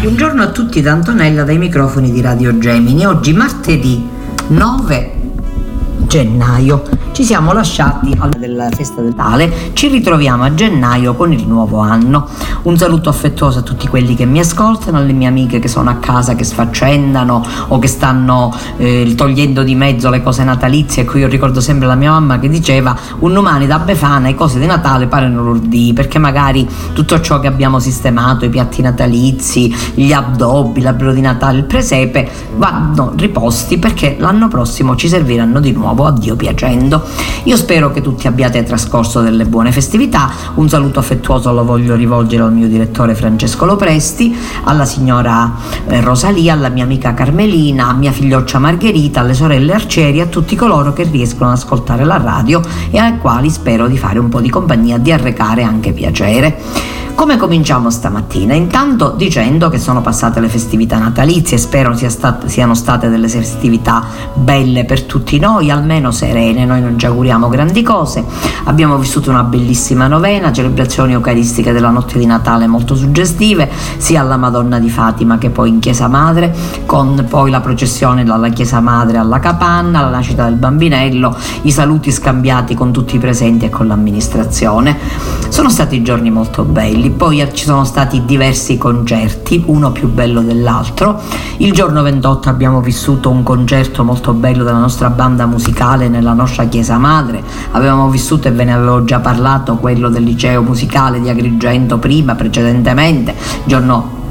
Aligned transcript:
Buongiorno 0.00 0.42
a 0.42 0.50
tutti 0.50 0.82
da 0.82 0.92
Antonella 0.92 1.44
dai 1.44 1.58
microfoni 1.58 2.12
di 2.12 2.20
Radio 2.20 2.58
Gemini. 2.58 3.06
Oggi 3.06 3.32
martedì 3.32 4.06
9 4.48 5.23
gennaio. 6.06 6.82
Ci 7.12 7.24
siamo 7.24 7.52
lasciati 7.52 8.14
alla 8.18 8.32
della 8.36 8.68
festa 8.70 9.00
del 9.00 9.14
Natale, 9.14 9.70
ci 9.74 9.88
ritroviamo 9.88 10.42
a 10.42 10.54
gennaio 10.54 11.14
con 11.14 11.32
il 11.32 11.46
nuovo 11.46 11.78
anno. 11.78 12.26
Un 12.62 12.76
saluto 12.76 13.08
affettuoso 13.08 13.60
a 13.60 13.62
tutti 13.62 13.86
quelli 13.86 14.14
che 14.14 14.24
mi 14.26 14.40
ascoltano, 14.40 14.98
alle 14.98 15.12
mie 15.12 15.28
amiche 15.28 15.60
che 15.60 15.68
sono 15.68 15.90
a 15.90 15.94
casa, 15.94 16.34
che 16.34 16.42
sfaccendano 16.42 17.44
o 17.68 17.78
che 17.78 17.86
stanno 17.86 18.52
eh, 18.76 19.14
togliendo 19.16 19.62
di 19.62 19.74
mezzo 19.74 20.10
le 20.10 20.22
cose 20.22 20.42
natalizie. 20.42 21.02
Ecco, 21.02 21.18
io 21.18 21.28
ricordo 21.28 21.60
sempre 21.60 21.86
la 21.86 21.94
mia 21.94 22.10
mamma 22.10 22.38
che 22.40 22.48
diceva 22.48 22.96
un 23.20 23.32
domani 23.32 23.66
da 23.66 23.78
Befana 23.78 24.26
le 24.26 24.34
cose 24.34 24.58
di 24.58 24.66
Natale 24.66 25.06
parano 25.06 25.42
l'urdì, 25.42 25.92
perché 25.94 26.18
magari 26.18 26.68
tutto 26.92 27.20
ciò 27.20 27.38
che 27.38 27.46
abbiamo 27.46 27.78
sistemato, 27.78 28.44
i 28.44 28.48
piatti 28.48 28.82
natalizi, 28.82 29.72
gli 29.94 30.12
addobbi, 30.12 30.80
l'albero 30.80 31.12
di 31.12 31.20
Natale, 31.20 31.58
il 31.58 31.64
presepe, 31.64 32.28
vanno 32.56 33.12
riposti 33.16 33.78
perché 33.78 34.16
l'anno 34.18 34.48
prossimo 34.48 34.96
ci 34.96 35.08
serviranno 35.08 35.60
di 35.60 35.72
nuovo 35.72 35.93
a 36.02 36.10
Dio 36.10 36.34
piacendo. 36.34 37.02
Io 37.44 37.56
spero 37.56 37.92
che 37.92 38.00
tutti 38.00 38.26
abbiate 38.26 38.62
trascorso 38.64 39.20
delle 39.20 39.44
buone 39.44 39.70
festività. 39.70 40.30
Un 40.54 40.68
saluto 40.68 40.98
affettuoso 40.98 41.52
lo 41.52 41.64
voglio 41.64 41.94
rivolgere 41.94 42.42
al 42.42 42.52
mio 42.52 42.66
direttore 42.66 43.14
Francesco 43.14 43.64
Lopresti, 43.64 44.36
alla 44.64 44.84
signora 44.84 45.52
eh, 45.86 46.00
Rosalia, 46.00 46.54
alla 46.54 46.68
mia 46.68 46.84
amica 46.84 47.14
Carmelina, 47.14 47.88
a 47.88 47.92
mia 47.92 48.12
figlioccia 48.12 48.58
Margherita, 48.58 49.20
alle 49.20 49.34
sorelle 49.34 49.72
Arcieri, 49.72 50.20
a 50.20 50.26
tutti 50.26 50.56
coloro 50.56 50.92
che 50.92 51.04
riescono 51.04 51.50
ad 51.50 51.56
ascoltare 51.56 52.04
la 52.04 52.16
radio 52.16 52.60
e 52.90 52.98
ai 52.98 53.18
quali 53.18 53.50
spero 53.50 53.86
di 53.86 53.96
fare 53.96 54.18
un 54.18 54.28
po' 54.28 54.40
di 54.40 54.50
compagnia, 54.50 54.98
di 54.98 55.12
arrecare 55.12 55.62
anche 55.62 55.92
piacere. 55.92 57.02
Come 57.14 57.36
cominciamo 57.36 57.90
stamattina? 57.90 58.54
Intanto 58.54 59.14
dicendo 59.16 59.68
che 59.68 59.78
sono 59.78 60.00
passate 60.00 60.40
le 60.40 60.48
festività 60.48 60.98
natalizie, 60.98 61.56
spero 61.58 61.96
sia 61.96 62.10
stat- 62.10 62.46
siano 62.46 62.74
state 62.74 63.08
delle 63.08 63.28
festività 63.28 64.04
belle 64.34 64.84
per 64.84 65.04
tutti 65.04 65.38
noi, 65.38 65.70
almeno 65.70 66.10
serene, 66.10 66.64
noi 66.64 66.80
non 66.80 66.98
ci 66.98 67.06
auguriamo 67.06 67.48
grandi 67.48 67.82
cose. 67.82 68.24
Abbiamo 68.64 68.98
vissuto 68.98 69.30
una 69.30 69.44
bellissima 69.44 70.08
novena, 70.08 70.52
celebrazioni 70.52 71.12
eucaristiche 71.12 71.72
della 71.72 71.90
notte 71.90 72.18
di 72.18 72.26
Natale 72.26 72.66
molto 72.66 72.96
suggestive, 72.96 73.70
sia 73.96 74.20
alla 74.20 74.36
Madonna 74.36 74.80
di 74.80 74.90
Fatima 74.90 75.38
che 75.38 75.50
poi 75.50 75.68
in 75.68 75.78
Chiesa 75.78 76.08
Madre, 76.08 76.52
con 76.84 77.26
poi 77.30 77.48
la 77.48 77.60
processione 77.60 78.24
dalla 78.24 78.48
Chiesa 78.48 78.80
Madre 78.80 79.18
alla 79.18 79.38
Capanna, 79.38 80.02
la 80.02 80.10
nascita 80.10 80.44
del 80.44 80.56
bambinello, 80.56 81.34
i 81.62 81.70
saluti 81.70 82.10
scambiati 82.10 82.74
con 82.74 82.92
tutti 82.92 83.14
i 83.16 83.18
presenti 83.20 83.66
e 83.66 83.70
con 83.70 83.86
l'amministrazione. 83.86 84.98
Sono 85.48 85.70
stati 85.70 86.02
giorni 86.02 86.30
molto 86.30 86.64
belli 86.64 87.03
poi 87.10 87.46
ci 87.52 87.64
sono 87.64 87.84
stati 87.84 88.24
diversi 88.24 88.78
concerti, 88.78 89.62
uno 89.66 89.92
più 89.92 90.08
bello 90.08 90.40
dell'altro. 90.40 91.20
Il 91.58 91.72
giorno 91.72 92.02
28 92.02 92.48
abbiamo 92.48 92.80
vissuto 92.80 93.30
un 93.30 93.42
concerto 93.42 94.04
molto 94.04 94.32
bello 94.32 94.64
della 94.64 94.78
nostra 94.78 95.10
banda 95.10 95.46
musicale 95.46 96.08
nella 96.08 96.32
nostra 96.32 96.64
chiesa 96.66 96.98
madre. 96.98 97.42
Avevamo 97.72 98.08
vissuto 98.08 98.48
e 98.48 98.52
ve 98.52 98.64
ne 98.64 98.74
avevo 98.74 99.04
già 99.04 99.20
parlato 99.20 99.76
quello 99.76 100.08
del 100.08 100.22
liceo 100.22 100.62
musicale 100.62 101.20
di 101.20 101.28
Agrigento 101.28 101.98
prima, 101.98 102.34
precedentemente. 102.34 103.34
Giorno 103.64 104.22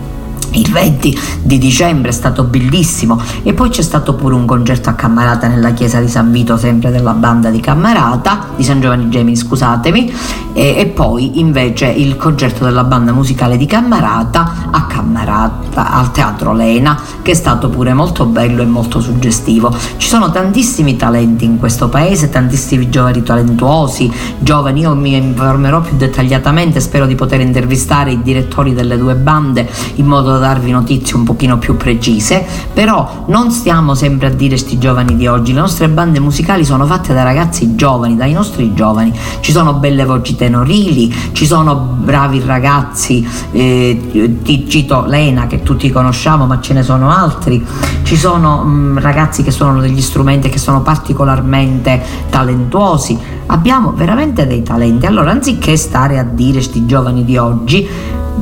il 0.54 0.70
20 0.70 1.20
di 1.44 1.58
dicembre 1.58 2.10
è 2.10 2.14
stato 2.14 2.44
bellissimo 2.44 3.20
e 3.44 3.54
poi 3.54 3.70
c'è 3.70 3.82
stato 3.82 4.14
pure 4.16 4.36
un 4.36 4.46
concerto 4.46 4.90
a 4.90 4.94
Cammarata 4.94 5.48
nella 5.48 5.72
chiesa 5.72 6.00
di 6.00 6.08
San 6.08 6.32
Vito 6.32 6.58
sempre 6.58 6.92
della 6.92 7.14
banda 7.14 7.50
di 7.50 7.60
Cammarata 7.60 8.48
di 8.56 8.64
San 8.64 8.82
Giovanni 8.82 9.10
Gemini 9.10 9.36
scusatemi 9.36 10.14
e, 10.54 10.76
e 10.78 10.86
poi 10.88 11.40
invece 11.40 11.88
il 11.88 12.18
concerto 12.18 12.64
della 12.64 12.84
banda 12.84 13.12
musicale 13.12 13.58
di 13.58 13.66
Cammarata 13.66 14.70
a 14.72 14.86
Cammarata 14.86 15.92
al 15.92 16.12
Teatro 16.12 16.54
Lena 16.54 17.00
che 17.22 17.32
è 17.32 17.36
stato 17.36 17.70
pure 17.70 17.94
molto 17.94 18.26
bello 18.26 18.62
e 18.62 18.66
molto 18.66 19.00
suggestivo. 19.00 19.76
Ci 19.98 20.08
sono 20.08 20.32
tantissimi 20.32 20.96
talenti 20.96 21.46
in 21.46 21.58
questo 21.58 21.90
paese 21.90 22.30
tantissimi 22.30 22.90
giovani 22.90 23.24
talentuosi 23.24 24.12
giovani 24.40 24.82
io 24.82 24.96
mi 24.96 25.16
informerò 25.16 25.82
più 25.82 25.96
dettagliatamente 25.96 26.80
spero 26.80 27.06
di 27.06 27.16
poter 27.16 27.40
intervistare 27.40 28.12
i 28.12 28.22
direttori 28.22 28.74
delle 28.74 28.98
due 28.98 29.16
bande 29.16 29.68
in 29.96 30.06
modo 30.06 30.38
da 30.38 30.43
darvi 30.44 30.72
notizie 30.72 31.16
un 31.16 31.24
pochino 31.24 31.58
più 31.58 31.78
precise, 31.78 32.46
però 32.74 33.24
non 33.28 33.50
stiamo 33.50 33.96
sempre 33.96 34.28
a 34.28 34.30
dire 34.30 34.58
sti 34.58 34.78
giovani 34.78 35.16
di 35.16 35.26
oggi, 35.26 35.54
le 35.54 35.62
nostre 35.62 35.88
bande 35.88 36.20
musicali 36.20 36.66
sono 36.66 36.86
fatte 36.86 37.14
da 37.14 37.24
ragazzi 37.24 37.76
giovani, 37.76 38.18
dai 38.18 38.34
nostri 38.34 38.74
giovani, 38.74 39.14
ci 39.40 39.54
sono 39.54 39.76
belle 39.76 40.04
voci 40.04 40.36
tenorili, 40.36 41.14
ci 41.32 41.46
sono 41.46 41.76
bravi 41.76 42.44
ragazzi, 42.46 43.26
eh, 43.52 44.40
ti 44.44 44.68
cito 44.68 45.06
Lena 45.06 45.48
che 45.48 45.64
tutti 45.64 45.90
conosciamo 45.90 46.46
ma 46.46 46.60
ce 46.60 46.74
ne 46.74 46.84
sono 46.84 47.10
altri, 47.10 47.66
ci 48.04 48.18
sono 48.18 48.64
mh, 48.64 49.00
ragazzi 49.00 49.44
che 49.44 49.52
suonano 49.52 49.80
degli 49.80 50.02
strumenti 50.02 50.50
che 50.50 50.60
sono 50.60 50.82
particolarmente 50.82 52.04
talentuosi, 52.30 53.18
abbiamo 53.46 53.94
veramente 53.94 54.46
dei 54.46 54.62
talenti, 54.62 55.06
allora 55.06 55.32
anziché 55.32 55.78
stare 55.78 56.20
a 56.20 56.24
dire 56.24 56.62
sti 56.62 56.86
giovani 56.86 57.24
di 57.24 57.38
oggi, 57.38 57.88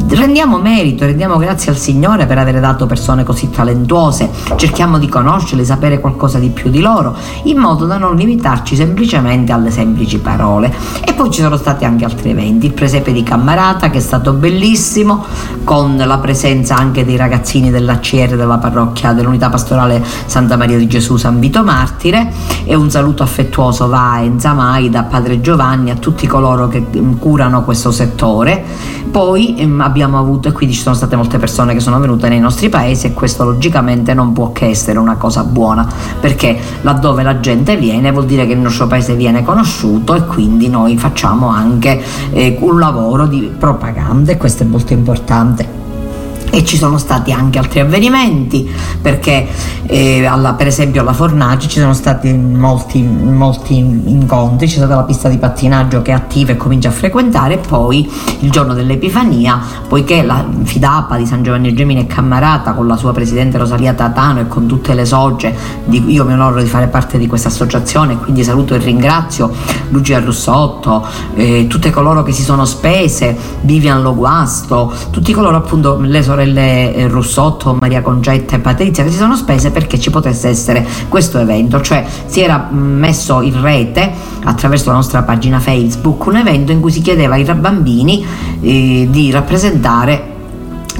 rendiamo 0.09 0.59
merito, 0.59 1.05
rendiamo 1.05 1.37
grazie 1.37 1.71
al 1.71 1.77
Signore 1.77 2.25
per 2.25 2.37
aver 2.37 2.59
dato 2.59 2.85
persone 2.85 3.23
così 3.23 3.49
talentuose, 3.49 4.29
cerchiamo 4.55 4.97
di 4.97 5.07
conoscerle, 5.07 5.63
sapere 5.63 5.99
qualcosa 5.99 6.39
di 6.39 6.49
più 6.49 6.69
di 6.69 6.79
loro, 6.79 7.15
in 7.43 7.57
modo 7.57 7.85
da 7.85 7.97
non 7.97 8.15
limitarci 8.15 8.75
semplicemente 8.75 9.51
alle 9.51 9.71
semplici 9.71 10.19
parole. 10.19 10.73
E 11.03 11.13
poi 11.13 11.31
ci 11.31 11.41
sono 11.41 11.57
stati 11.57 11.85
anche 11.85 12.05
altri 12.05 12.31
eventi, 12.31 12.67
il 12.67 12.73
presepe 12.73 13.11
di 13.11 13.23
Cammarata 13.23 13.89
che 13.89 13.97
è 13.97 14.01
stato 14.01 14.33
bellissimo, 14.33 15.25
con 15.63 15.97
la 15.97 16.17
presenza 16.17 16.75
anche 16.75 17.05
dei 17.05 17.15
ragazzini 17.15 17.69
dell'ACR 17.69 18.35
della 18.35 18.57
parrocchia 18.57 19.13
dell'unità 19.13 19.49
pastorale 19.49 20.03
Santa 20.25 20.57
Maria 20.57 20.77
di 20.77 20.87
Gesù 20.87 21.17
San 21.17 21.39
Vito 21.39 21.63
Martire 21.63 22.31
e 22.63 22.75
un 22.75 22.89
saluto 22.89 23.23
affettuoso 23.23 23.87
va 23.87 24.13
a 24.13 24.21
Enzamai 24.21 24.89
da 24.89 25.03
Padre 25.03 25.41
Giovanni 25.41 25.91
a 25.91 25.95
tutti 25.95 26.27
coloro 26.27 26.67
che 26.67 26.85
curano 27.19 27.63
questo 27.63 27.91
settore. 27.91 28.63
Poi 29.11 29.55
abbiamo 29.81 30.19
avuto 30.19 30.47
e 30.47 30.51
quindi 30.51 30.75
ci 30.75 30.81
sono 30.81 30.95
state 30.95 31.15
molte 31.15 31.37
persone 31.37 31.73
che 31.73 31.79
sono 31.79 31.99
venute 31.99 32.29
nei 32.29 32.39
nostri 32.39 32.69
paesi 32.69 33.07
e 33.07 33.13
questo 33.13 33.43
logicamente 33.43 34.13
non 34.13 34.33
può 34.33 34.51
che 34.51 34.67
essere 34.67 34.99
una 34.99 35.15
cosa 35.15 35.43
buona 35.43 35.87
perché 36.19 36.57
laddove 36.81 37.23
la 37.23 37.39
gente 37.39 37.77
viene 37.77 38.11
vuol 38.11 38.25
dire 38.25 38.45
che 38.45 38.53
il 38.53 38.59
nostro 38.59 38.87
paese 38.87 39.15
viene 39.15 39.43
conosciuto 39.43 40.15
e 40.15 40.25
quindi 40.25 40.69
noi 40.69 40.97
facciamo 40.97 41.47
anche 41.47 42.01
eh, 42.31 42.57
un 42.59 42.79
lavoro 42.79 43.27
di 43.27 43.51
propaganda 43.57 44.31
e 44.31 44.37
questo 44.37 44.63
è 44.63 44.65
molto 44.65 44.93
importante. 44.93 45.90
E 46.51 46.63
ci 46.65 46.77
sono 46.77 46.97
stati 46.97 47.31
anche 47.31 47.57
altri 47.57 47.79
avvenimenti 47.79 48.69
perché 49.01 49.47
eh, 49.87 50.25
alla, 50.25 50.53
per 50.53 50.67
esempio 50.67 51.01
alla 51.01 51.13
Fornaci 51.13 51.67
ci 51.67 51.79
sono 51.79 51.93
stati 51.93 52.31
molti, 52.33 53.01
molti 53.01 53.77
incontri, 53.77 54.67
c'è 54.67 54.77
stata 54.77 54.95
la 54.95 55.03
pista 55.03 55.29
di 55.29 55.37
pattinaggio 55.37 56.01
che 56.01 56.11
è 56.11 56.13
attiva 56.13 56.51
e 56.51 56.57
comincia 56.57 56.89
a 56.89 56.91
frequentare 56.91 57.55
e 57.55 57.57
poi 57.57 58.09
il 58.39 58.51
giorno 58.51 58.73
dell'Epifania, 58.73 59.59
poiché 59.87 60.23
la 60.23 60.45
Fidapa 60.63 61.17
di 61.17 61.25
San 61.25 61.41
Giovanni 61.41 61.73
Gemini 61.73 62.03
è 62.03 62.07
Cammarata 62.07 62.73
con 62.73 62.85
la 62.85 62.97
sua 62.97 63.11
presidente 63.11 63.57
Rosalia 63.57 63.93
Tatano 63.93 64.41
e 64.41 64.47
con 64.47 64.67
tutte 64.67 64.93
le 64.93 65.05
socie, 65.05 65.55
di, 65.85 66.11
io 66.11 66.25
mi 66.25 66.33
onoro 66.33 66.61
di 66.61 66.67
fare 66.67 66.87
parte 66.87 67.17
di 67.17 67.27
questa 67.27 67.47
associazione 67.47 68.17
quindi 68.17 68.43
saluto 68.43 68.75
e 68.75 68.77
ringrazio 68.77 69.51
Lucia 69.89 70.19
Russotto, 70.19 71.05
eh, 71.33 71.65
tutte 71.67 71.89
coloro 71.91 72.23
che 72.23 72.31
si 72.33 72.43
sono 72.43 72.65
spese, 72.65 73.37
Vivian 73.61 74.01
Loguasto, 74.01 74.93
tutti 75.11 75.33
coloro 75.33 75.57
appunto 75.57 75.97
le 75.99 76.21
sorelle 76.21 76.40
sorelle 76.41 76.93
eh, 76.93 77.07
Russotto, 77.07 77.77
Maria 77.79 78.01
Concetta 78.01 78.55
e 78.55 78.59
Patrizia 78.59 79.03
che 79.03 79.11
si 79.11 79.17
sono 79.17 79.35
spese 79.35 79.71
perché 79.71 79.99
ci 79.99 80.09
potesse 80.09 80.49
essere 80.49 80.85
questo 81.07 81.39
evento, 81.39 81.81
cioè 81.81 82.05
si 82.25 82.41
era 82.41 82.69
mm, 82.71 82.99
messo 82.99 83.41
in 83.41 83.61
rete 83.61 84.11
attraverso 84.43 84.89
la 84.89 84.95
nostra 84.95 85.21
pagina 85.23 85.59
Facebook 85.59 86.25
un 86.25 86.37
evento 86.37 86.71
in 86.71 86.81
cui 86.81 86.91
si 86.91 87.01
chiedeva 87.01 87.35
ai 87.35 87.43
bambini 87.43 88.25
eh, 88.61 89.07
di 89.09 89.31
rappresentare 89.31 90.39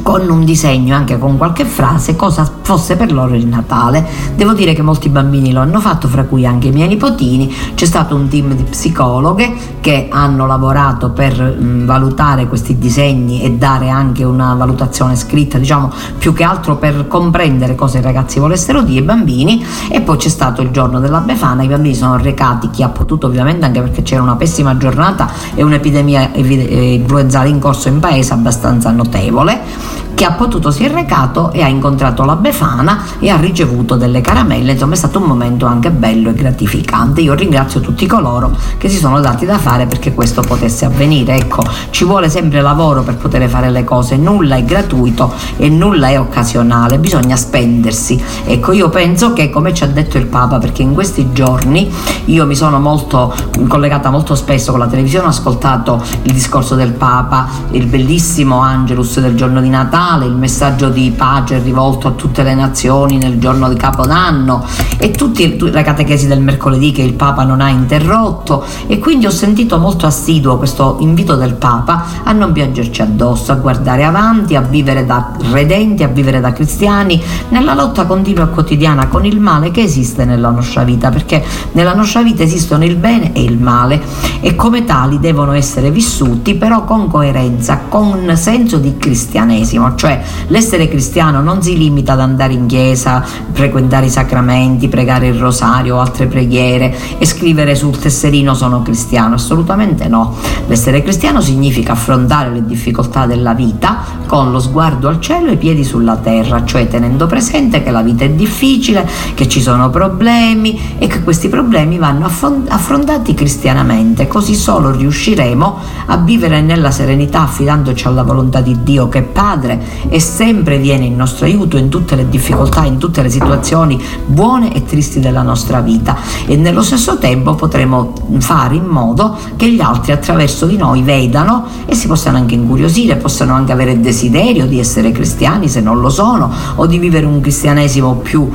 con 0.02 0.28
un 0.30 0.44
disegno, 0.44 0.96
anche 0.96 1.18
con 1.18 1.38
qualche 1.38 1.66
frase, 1.66 2.16
cosa 2.16 2.50
fosse 2.62 2.96
per 2.96 3.12
loro 3.12 3.36
il 3.36 3.48
Natale. 3.48 4.06
Devo 4.36 4.54
dire 4.54 4.74
che 4.74 4.82
molti 4.82 5.10
bambini 5.10 5.52
lo 5.52 5.60
hanno 5.60 5.80
fatto, 5.80 6.08
fra 6.08 6.24
cui 6.24 6.46
anche 6.46 6.70
i 6.70 6.72
miei 6.72 6.88
nipotini. 6.88 7.54
C'è 7.76 7.86
stato 7.86 8.16
un 8.16 8.28
team 8.28 8.54
di 8.54 8.64
psicologhe 8.64 9.54
che 9.80 10.08
hanno 10.10 10.48
lavorato 10.48 11.12
per 11.12 11.40
mh, 11.42 11.86
valutare 11.86 12.48
questi 12.48 12.78
disegni 12.78 13.42
e 13.42 13.52
dare 13.52 13.90
anche 13.90 14.24
una 14.24 14.54
valutazione 14.54 15.16
scritta, 15.16 15.58
diciamo 15.58 15.92
più 16.18 16.34
che 16.34 16.44
altro 16.44 16.78
per 16.78 17.08
comprendere 17.08 17.76
cosa 17.76 18.00
i 18.00 18.02
ragazzi 18.02 18.40
volessero 18.40 18.82
dire, 18.82 19.02
i 19.02 19.04
bambini. 19.04 19.64
E 19.90 20.02
poi 20.02 20.18
c'è 20.18 20.30
stato 20.30 20.62
il 20.62 20.72
giorno 20.72 21.00
della 21.00 21.20
Befana, 21.20 21.64
i 21.64 21.68
bambini 21.68 21.96
sono 21.96 22.18
recati, 22.18 22.70
chi 22.70 22.84
ha 22.84 22.90
potuto 22.90 23.28
ovviamente 23.28 23.66
anche 23.66 23.82
perché 23.82 24.02
c'era 24.02 24.22
una 24.22 24.36
pessima 24.36 24.78
giornata 24.78 25.30
e 25.54 25.64
un'epidemia 25.64 26.32
eh, 26.34 26.94
influenzale 26.94 27.50
in 27.50 27.60
corso 27.60 27.90
in 27.90 28.00
paese 28.00 28.34
abbastanza 28.34 28.92
notevole 28.92 29.81
chi 30.14 30.28
ha 30.28 30.34
potuto 30.34 30.70
si 30.70 30.84
è 30.84 30.92
recato 30.92 31.52
e 31.52 31.64
ha 31.64 31.68
incontrato 31.68 32.24
la 32.26 32.36
Befana 32.36 33.04
e 33.18 33.30
ha 33.30 33.38
ricevuto 33.38 33.96
delle 33.96 34.22
caramelle, 34.22 34.74
insomma 34.74 34.94
è 34.94 34.98
stato 34.98 35.18
un 35.18 35.26
momento 35.26 35.66
anche 35.66 35.90
bello 35.90 36.30
e 36.30 36.34
gratificante. 36.36 37.22
Io 37.22 37.34
ringrazio 37.34 37.80
tutti 37.80 38.06
coloro 38.06 38.56
che 38.78 38.88
si 38.88 38.98
sono 38.98 39.20
dati 39.20 39.48
da 39.48 39.58
fare 39.58 39.88
perché 39.88 40.14
questo 40.14 40.42
potesse 40.42 40.86
avvenire. 40.86 41.36
Ecco, 41.38 41.64
ci 41.90 42.04
vuole 42.04 42.30
sempre 42.30 42.62
lavoro 42.62 43.02
per 43.02 43.16
poter 43.16 43.50
fare 43.50 43.72
le 43.72 43.84
cose, 43.84 44.16
nulla 44.16 44.58
è 44.58 44.64
gratuito 44.64 45.34
e 45.58 45.70
nulla 45.70 46.10
è 46.10 46.20
occasionale, 46.20 47.00
bisogna 47.00 47.36
spendersi. 47.36 48.24
Ecco, 48.46 48.74
io 48.74 48.90
penso 48.90 49.34
che 49.34 49.50
come 49.50 49.74
ci 49.74 49.84
ha 49.84 49.88
detto 49.88 50.20
il 50.20 50.28
Papa, 50.28 50.60
perché 50.60 50.84
in 50.84 50.94
questi 50.94 51.32
giorni 51.34 51.92
io 52.26 52.46
mi 52.46 52.56
sono 52.56 52.80
molto 52.80 53.34
collegata 53.68 54.12
molto 54.12 54.36
spesso 54.36 54.70
con 54.70 54.80
la 54.80 54.88
televisione, 54.88 55.26
ho 55.26 55.30
ascoltato 55.30 56.00
il 56.22 56.32
discorso 56.32 56.76
del 56.76 56.92
Papa, 56.92 57.48
il 57.72 57.88
bellissimo 57.88 58.60
Angelus 58.60 59.20
del 59.20 59.36
giorno 59.36 59.62
di 59.62 59.70
Natale, 59.72 60.26
il 60.26 60.36
messaggio 60.36 60.90
di 60.90 61.14
pace 61.16 61.60
rivolto 61.60 62.10
a 62.10 62.12
tutte 62.12 62.44
le 62.44 62.54
nazioni 62.54 63.18
nel 63.18 63.40
giorno 63.40 63.70
di 63.70 63.76
Capodanno 63.76 64.66
e 64.98 65.12
tutte 65.12 65.56
le 65.58 65.82
catechesi 65.82 66.28
del 66.28 66.42
mercoledì 66.42 66.92
che 66.92 67.02
il 67.02 67.14
Papa 67.14 67.44
non 67.46 67.62
ha 67.62 67.70
interrotto 67.70 68.64
e 68.86 69.00
quindi 69.00 69.26
ho 69.26 69.32
sentito 69.32 69.78
molto 69.78 70.06
assiduo 70.06 70.58
questo 70.58 70.98
invito 71.00 71.36
del 71.36 71.54
Papa 71.54 72.04
a 72.24 72.34
non 72.34 72.52
piangerci 72.52 73.02
addosso, 73.02 73.54
a 73.54 73.56
guardare 73.56 74.04
avanti, 74.04 74.56
a 74.56 74.62
vivere 74.62 75.06
da 75.06 75.32
redenti, 75.52 76.04
a 76.04 76.10
vivere 76.10 76.42
da 76.42 76.52
cristiani 76.52 77.20
nella 77.50 77.74
lotta 77.74 78.06
continua 78.06 78.44
e 78.44 78.50
quotidiana 78.50 79.08
con 79.08 79.26
il 79.26 79.40
male 79.40 79.72
che 79.72 79.82
esiste 79.82 80.26
nella 80.26 80.50
nostra 80.50 80.84
vita, 80.84 81.10
perché 81.10 81.44
nella 81.72 81.94
nostra 81.94 82.22
vita 82.22 82.44
esistono 82.44 82.84
il 82.84 82.98
bene 82.98 83.32
e 83.34 83.42
il 83.42 83.58
male 83.58 84.02
e 84.42 84.54
come 84.56 84.84
tali 84.84 85.20
devono 85.20 85.54
essere 85.54 85.92
vissuti 85.92 86.56
però 86.56 86.84
con 86.84 87.08
coerenza, 87.08 87.84
con 87.88 88.36
senso 88.36 88.78
di 88.78 88.98
cristianesimo, 88.98 89.60
cioè 89.96 90.22
l'essere 90.48 90.88
cristiano 90.88 91.42
non 91.42 91.62
si 91.62 91.78
limita 91.78 92.14
ad 92.14 92.20
andare 92.20 92.54
in 92.54 92.66
chiesa, 92.66 93.24
frequentare 93.52 94.08
i 94.08 94.10
sacramenti, 94.10 94.88
pregare 94.88 95.28
il 95.28 95.40
rosario 95.40 95.98
o 95.98 96.00
altre 96.00 96.28
preghiere 96.28 96.96
e 97.18 97.26
scrivere 97.26 97.76
sul 97.76 97.98
tesserino 97.98 98.54
sono 98.54 98.82
cristiano, 98.82 99.36
assolutamente 99.36 100.08
no. 100.08 100.36
L'essere 100.68 101.02
cristiano 101.02 101.42
significa 101.42 101.94
affrontare 101.94 102.50
le 102.50 102.66
difficoltà 102.66 103.26
della 103.26 103.54
vita 103.54 104.20
con 104.28 104.52
lo 104.52 104.60
sguardo 104.60 105.08
al 105.08 105.20
cielo 105.20 105.50
e 105.50 105.54
i 105.54 105.58
piedi 105.58 105.84
sulla 105.84 106.16
terra, 106.18 106.64
cioè 106.66 106.88
tenendo 106.88 107.28
presente 107.28 107.84
che 107.84 107.92
la 107.92 108.02
vita 108.02 108.24
è 108.24 108.30
difficile, 108.30 109.08
che 109.34 109.48
ci 109.48 109.62
sono 109.62 109.90
problemi 109.90 110.96
e 110.98 111.08
che 111.08 111.22
questi 111.22 111.50
problemi 111.50 111.98
vanno 111.98 112.26
affrontati 112.26 113.34
cristianamente, 113.34 114.28
così 114.28 114.56
solo 114.56 114.92
riusciremo 114.92 115.80
a 116.08 116.18
vivere 116.18 116.62
nella 116.62 116.92
serenità 116.92 117.42
affidandoci 117.42 118.08
alla 118.08 118.24
volontà 118.24 118.62
di 118.62 118.78
Dio 118.84 119.10
che 119.10 119.20
è 119.20 119.24
Padre 119.52 119.84
e 120.08 120.22
sempre 120.22 120.78
viene 120.78 121.04
in 121.06 121.16
nostro 121.18 121.46
aiuto 121.46 121.76
in 121.76 121.90
tutte 121.90 122.16
le 122.16 122.30
difficoltà, 122.30 122.86
in 122.86 122.98
tutte 122.98 123.22
le 123.22 123.30
situazioni 123.30 124.02
buone 124.26 124.74
e 124.74 124.86
tristi 124.86 125.20
della 125.20 125.42
nostra 125.42 125.82
vita 125.82 126.16
e 126.46 126.56
nello 126.56 126.82
stesso 126.82 127.18
tempo 127.18 127.56
potremo 127.56 128.14
fare 128.40 128.76
in 128.76 128.86
modo 128.86 129.36
che 129.58 129.70
gli 129.70 129.82
altri 129.82 130.14
attraverso 130.14 130.66
di 130.66 130.78
noi 130.78 131.02
vedano 131.02 131.66
e 131.86 131.96
si 131.96 132.08
possano 132.08 132.38
anche 132.38 132.56
incuriosire, 132.56 133.18
possano 133.18 133.54
anche 133.54 133.74
avere 133.74 134.00
desiderio 134.00 134.66
di 134.68 134.80
essere 134.80 135.12
cristiani 135.12 135.68
se 135.68 135.82
non 135.82 136.00
lo 136.00 136.10
sono 136.10 136.50
o 136.76 136.86
di 136.86 136.98
vivere 136.98 137.26
un 137.26 137.42
cristianesimo 137.42 138.16
più, 138.16 138.50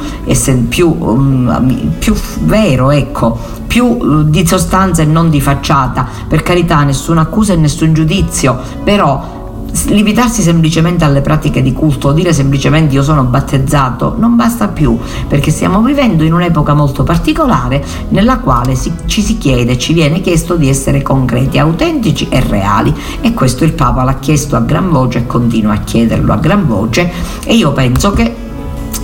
più, 0.69 0.97
um, 0.99 1.93
più 1.99 2.15
vero, 2.45 2.91
ecco, 2.91 3.39
più 3.67 4.25
di 4.25 4.47
sostanza 4.47 5.03
e 5.03 5.05
non 5.05 5.29
di 5.29 5.43
facciata. 5.43 6.07
Per 6.27 6.43
carità, 6.43 6.83
nessuna 6.85 7.21
accusa 7.21 7.53
e 7.53 7.57
nessun 7.57 7.93
giudizio, 7.93 8.59
però 8.83 9.36
limitarsi 9.89 10.43
semplicemente 10.43 11.05
alle 11.05 11.21
pratiche 11.21 11.63
di 11.63 11.73
culto 11.73 12.13
dire 12.13 12.33
semplicemente 12.33 12.95
io 12.95 13.03
sono 13.03 13.25
battezzato 13.25 14.17
non 14.19 14.35
basta 14.35 14.69
più 14.69 14.99
perché 15.29 15.51
stiamo 15.51 15.81
vivendo 15.83 16.25
in 16.25 16.33
un'epoca 16.33 16.75
molto 16.75 17.03
particolare 17.03 17.85
nella 18.09 18.39
quale 18.39 18.75
si, 18.75 18.93
ci 19.07 19.23
si 19.23 19.39
chiede, 19.39 19.79
ci 19.79 19.93
viene 19.93 20.21
chiesto 20.21 20.57
di 20.57 20.69
essere 20.69 21.03
concreti, 21.03 21.59
autentici 21.59 22.29
e 22.29 22.41
reali. 22.41 22.95
E 23.21 23.35
questo 23.35 23.65
il 23.65 23.73
Papa 23.73 24.03
l'ha 24.05 24.19
chiesto 24.19 24.57
a 24.57 24.61
gran 24.61 24.91
voce 24.91 25.19
e 25.19 25.27
continua 25.27 25.75
a 25.75 25.79
chiederlo 25.79 26.33
a 26.33 26.37
gran 26.37 26.67
voce. 26.67 27.11
E 27.45 27.55
io 27.55 27.73
penso 27.73 28.13
che 28.13 28.46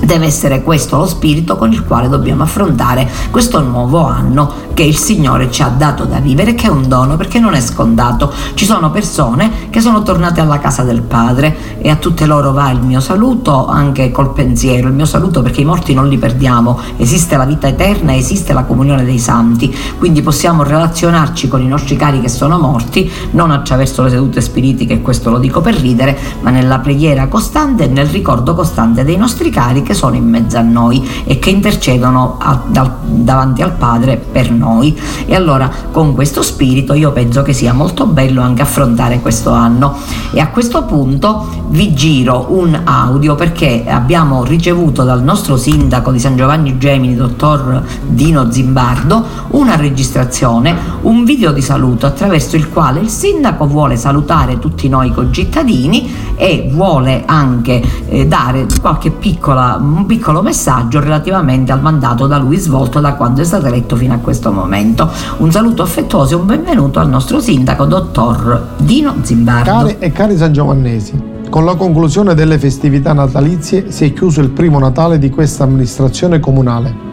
Deve 0.02 0.26
essere 0.26 0.62
questo 0.62 0.96
lo 0.96 1.06
spirito 1.06 1.56
con 1.56 1.72
il 1.72 1.84
quale 1.84 2.08
dobbiamo 2.08 2.42
affrontare 2.42 3.08
questo 3.30 3.60
nuovo 3.60 4.04
anno 4.04 4.70
che 4.74 4.82
il 4.82 4.96
Signore 4.96 5.50
ci 5.50 5.62
ha 5.62 5.68
dato 5.68 6.04
da 6.04 6.18
vivere, 6.18 6.54
che 6.54 6.66
è 6.66 6.70
un 6.70 6.88
dono 6.88 7.16
perché 7.16 7.38
non 7.38 7.54
è 7.54 7.60
scontato. 7.60 8.32
Ci 8.54 8.64
sono 8.64 8.90
persone 8.90 9.70
che 9.70 9.80
sono 9.80 10.02
tornate 10.02 10.40
alla 10.40 10.58
casa 10.58 10.82
del 10.82 11.02
Padre 11.02 11.78
e 11.78 11.88
a 11.90 11.96
tutte 11.96 12.26
loro 12.26 12.52
va 12.52 12.70
il 12.70 12.80
mio 12.80 13.00
saluto, 13.00 13.66
anche 13.66 14.10
col 14.10 14.32
pensiero, 14.32 14.88
il 14.88 14.94
mio 14.94 15.04
saluto 15.04 15.42
perché 15.42 15.60
i 15.60 15.64
morti 15.64 15.94
non 15.94 16.08
li 16.08 16.18
perdiamo, 16.18 16.78
esiste 16.96 17.36
la 17.36 17.44
vita 17.44 17.68
eterna, 17.68 18.14
esiste 18.14 18.52
la 18.52 18.64
comunione 18.64 19.04
dei 19.04 19.18
santi, 19.18 19.74
quindi 19.98 20.22
possiamo 20.22 20.62
relazionarci 20.62 21.48
con 21.48 21.62
i 21.62 21.68
nostri 21.68 21.96
cari 21.96 22.20
che 22.20 22.28
sono 22.28 22.58
morti, 22.58 23.10
non 23.32 23.50
attraverso 23.50 24.02
le 24.02 24.10
sedute 24.10 24.40
spiritiche, 24.40 25.00
questo 25.00 25.30
lo 25.30 25.38
dico 25.38 25.60
per 25.60 25.74
ridere, 25.74 26.18
ma 26.40 26.50
nella 26.50 26.78
preghiera 26.78 27.28
costante 27.28 27.84
e 27.84 27.88
nel 27.88 28.06
ricordo 28.06 28.54
costante 28.54 29.04
dei 29.04 29.16
nostri 29.16 29.50
cari 29.50 29.81
che 29.82 29.92
che 29.92 29.94
sono 29.94 30.16
in 30.16 30.28
mezzo 30.28 30.56
a 30.56 30.62
noi 30.62 31.06
e 31.24 31.38
che 31.38 31.50
intercedono 31.50 32.36
a, 32.38 32.62
da, 32.66 32.90
davanti 33.04 33.62
al 33.62 33.72
Padre 33.72 34.16
per 34.16 34.50
noi. 34.50 34.98
E 35.26 35.34
allora 35.34 35.70
con 35.92 36.14
questo 36.14 36.42
spirito 36.42 36.94
io 36.94 37.12
penso 37.12 37.42
che 37.42 37.52
sia 37.52 37.72
molto 37.72 38.06
bello 38.06 38.40
anche 38.40 38.62
affrontare 38.62 39.20
questo 39.20 39.50
anno. 39.50 39.94
E 40.32 40.40
a 40.40 40.48
questo 40.48 40.84
punto 40.84 41.46
vi 41.68 41.94
giro 41.94 42.46
un 42.50 42.80
audio 42.84 43.34
perché 43.34 43.84
abbiamo 43.86 44.44
ricevuto 44.44 45.04
dal 45.04 45.22
nostro 45.22 45.56
sindaco 45.56 46.10
di 46.10 46.18
San 46.18 46.36
Giovanni 46.36 46.78
Gemini, 46.78 47.14
dottor 47.14 47.82
Dino 48.06 48.50
Zimbardo, 48.50 49.24
una 49.48 49.76
registrazione, 49.76 50.74
un 51.02 51.24
video 51.24 51.52
di 51.52 51.60
saluto 51.60 52.06
attraverso 52.06 52.56
il 52.56 52.70
quale 52.70 53.00
il 53.00 53.08
sindaco 53.08 53.66
vuole 53.66 53.96
salutare 53.96 54.58
tutti 54.58 54.88
noi 54.88 55.12
concittadini 55.12 56.32
e 56.36 56.70
vuole 56.72 57.24
anche 57.26 57.82
eh, 58.08 58.26
dare 58.26 58.66
qualche 58.80 59.10
piccola 59.10 59.61
un 59.80 60.06
piccolo 60.06 60.42
messaggio 60.42 61.00
relativamente 61.00 61.72
al 61.72 61.80
mandato 61.80 62.26
da 62.26 62.38
lui 62.38 62.56
svolto 62.56 63.00
da 63.00 63.14
quando 63.14 63.40
è 63.40 63.44
stato 63.44 63.66
eletto 63.66 63.96
fino 63.96 64.14
a 64.14 64.18
questo 64.18 64.52
momento. 64.52 65.10
Un 65.38 65.50
saluto 65.50 65.82
affettuoso 65.82 66.34
e 66.34 66.40
un 66.40 66.46
benvenuto 66.46 66.98
al 67.00 67.08
nostro 67.08 67.40
sindaco, 67.40 67.84
dottor 67.84 68.68
Dino 68.76 69.14
Zimbardo. 69.22 69.70
Cari 69.70 69.96
e 69.98 70.12
cari 70.12 70.36
San 70.36 70.52
Giovannesi, 70.52 71.20
con 71.48 71.64
la 71.64 71.74
conclusione 71.74 72.34
delle 72.34 72.58
festività 72.58 73.12
natalizie 73.12 73.90
si 73.90 74.04
è 74.06 74.12
chiuso 74.12 74.40
il 74.40 74.50
primo 74.50 74.78
Natale 74.78 75.18
di 75.18 75.30
questa 75.30 75.64
amministrazione 75.64 76.40
comunale. 76.40 77.11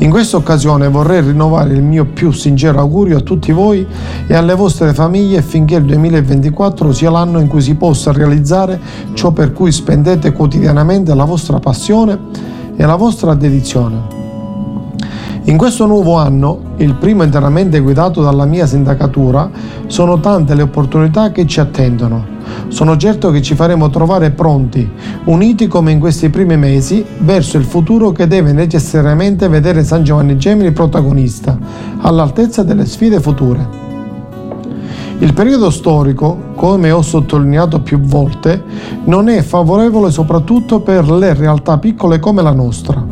In 0.00 0.10
questa 0.10 0.36
occasione 0.36 0.86
vorrei 0.88 1.22
rinnovare 1.22 1.72
il 1.72 1.82
mio 1.82 2.04
più 2.04 2.30
sincero 2.30 2.78
augurio 2.78 3.16
a 3.16 3.20
tutti 3.20 3.50
voi 3.50 3.84
e 4.28 4.34
alle 4.34 4.54
vostre 4.54 4.94
famiglie 4.94 5.38
affinché 5.38 5.74
il 5.74 5.84
2024 5.86 6.92
sia 6.92 7.10
l'anno 7.10 7.40
in 7.40 7.48
cui 7.48 7.60
si 7.60 7.74
possa 7.74 8.12
realizzare 8.12 8.78
ciò 9.14 9.32
per 9.32 9.52
cui 9.52 9.72
spendete 9.72 10.30
quotidianamente 10.30 11.12
la 11.16 11.24
vostra 11.24 11.58
passione 11.58 12.16
e 12.76 12.86
la 12.86 12.94
vostra 12.94 13.34
dedizione. 13.34 14.16
In 15.44 15.56
questo 15.56 15.84
nuovo 15.86 16.14
anno, 16.14 16.60
il 16.76 16.94
primo 16.94 17.24
interamente 17.24 17.80
guidato 17.80 18.22
dalla 18.22 18.44
mia 18.44 18.66
sindacatura, 18.66 19.50
sono 19.88 20.20
tante 20.20 20.54
le 20.54 20.62
opportunità 20.62 21.32
che 21.32 21.44
ci 21.44 21.58
attendono. 21.58 22.37
Sono 22.68 22.96
certo 22.96 23.30
che 23.30 23.40
ci 23.40 23.54
faremo 23.54 23.88
trovare 23.90 24.30
pronti, 24.30 24.88
uniti 25.24 25.66
come 25.68 25.92
in 25.92 26.00
questi 26.00 26.28
primi 26.28 26.56
mesi, 26.56 27.04
verso 27.18 27.56
il 27.56 27.64
futuro 27.64 28.12
che 28.12 28.26
deve 28.26 28.52
necessariamente 28.52 29.48
vedere 29.48 29.84
San 29.84 30.02
Giovanni 30.02 30.36
Gemini 30.36 30.72
protagonista, 30.72 31.58
all'altezza 32.00 32.62
delle 32.62 32.86
sfide 32.86 33.20
future. 33.20 33.86
Il 35.20 35.32
periodo 35.32 35.70
storico, 35.70 36.52
come 36.54 36.92
ho 36.92 37.02
sottolineato 37.02 37.80
più 37.80 37.98
volte, 37.98 38.62
non 39.04 39.28
è 39.28 39.42
favorevole 39.42 40.12
soprattutto 40.12 40.80
per 40.80 41.10
le 41.10 41.34
realtà 41.34 41.78
piccole 41.78 42.20
come 42.20 42.42
la 42.42 42.52
nostra. 42.52 43.07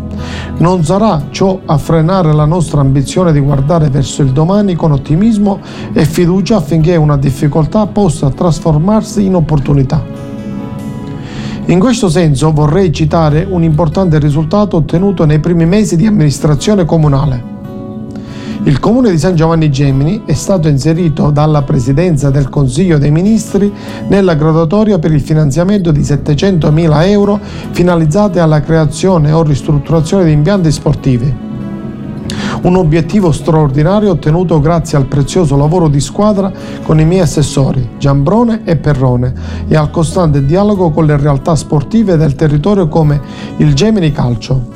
Non 0.59 0.85
sarà 0.85 1.27
ciò 1.31 1.61
a 1.65 1.77
frenare 1.77 2.33
la 2.33 2.45
nostra 2.45 2.81
ambizione 2.81 3.33
di 3.33 3.41
guardare 3.41 3.91
verso 3.91 4.23
il 4.23 4.31
domani 4.31 4.75
con 4.75 4.93
ottimismo 4.93 5.61
e 5.93 6.05
fiducia 6.05 6.57
affinché 6.57 6.97
una 6.97 7.17
difficoltà 7.17 7.87
possa 7.87 8.31
trasformarsi 8.31 9.25
in 9.25 9.35
opportunità. 9.35 10.03
In 11.67 11.81
questo 11.81 12.09
senso 12.09 12.53
vorrei 12.53 12.93
citare 12.93 13.47
un 13.49 13.65
importante 13.65 14.19
risultato 14.19 14.77
ottenuto 14.77 15.25
nei 15.25 15.41
primi 15.41 15.67
mesi 15.67 15.97
di 15.97 16.07
amministrazione 16.07 16.85
comunale. 16.85 17.56
Il 18.67 18.81
comune 18.81 19.13
di 19.13 19.19
San 19.19 19.37
Giovanni 19.37 19.71
Gemini 19.71 20.23
è 20.25 20.33
stato 20.33 20.67
inserito 20.67 21.31
dalla 21.31 21.63
Presidenza 21.63 22.31
del 22.31 22.49
Consiglio 22.49 22.99
dei 22.99 23.13
Ministri 23.13 23.73
nella 24.09 24.35
graduatoria 24.35 24.99
per 24.99 25.13
il 25.13 25.21
finanziamento 25.21 25.93
di 25.93 26.01
700.000 26.01 27.07
euro 27.07 27.39
finalizzate 27.71 28.41
alla 28.41 28.61
creazione 28.61 29.31
o 29.31 29.45
ristrutturazione 29.45 30.25
di 30.25 30.33
impianti 30.33 30.73
sportivi. 30.73 31.33
Un 32.63 32.75
obiettivo 32.75 33.31
straordinario 33.31 34.11
ottenuto 34.11 34.59
grazie 34.59 34.99
al 34.99 35.07
prezioso 35.07 35.57
lavoro 35.57 35.87
di 35.87 36.01
squadra 36.01 36.51
con 36.83 36.99
i 36.99 37.05
miei 37.05 37.21
assessori 37.21 37.91
Giambrone 37.99 38.63
e 38.65 38.75
Perrone 38.75 39.33
e 39.69 39.77
al 39.77 39.93
costante 39.93 40.45
dialogo 40.45 40.91
con 40.91 41.07
le 41.07 41.17
realtà 41.17 41.55
sportive 41.55 42.17
del 42.17 42.35
territorio 42.35 42.89
come 42.89 43.21
il 43.59 43.75
Gemini 43.75 44.11
Calcio. 44.11 44.75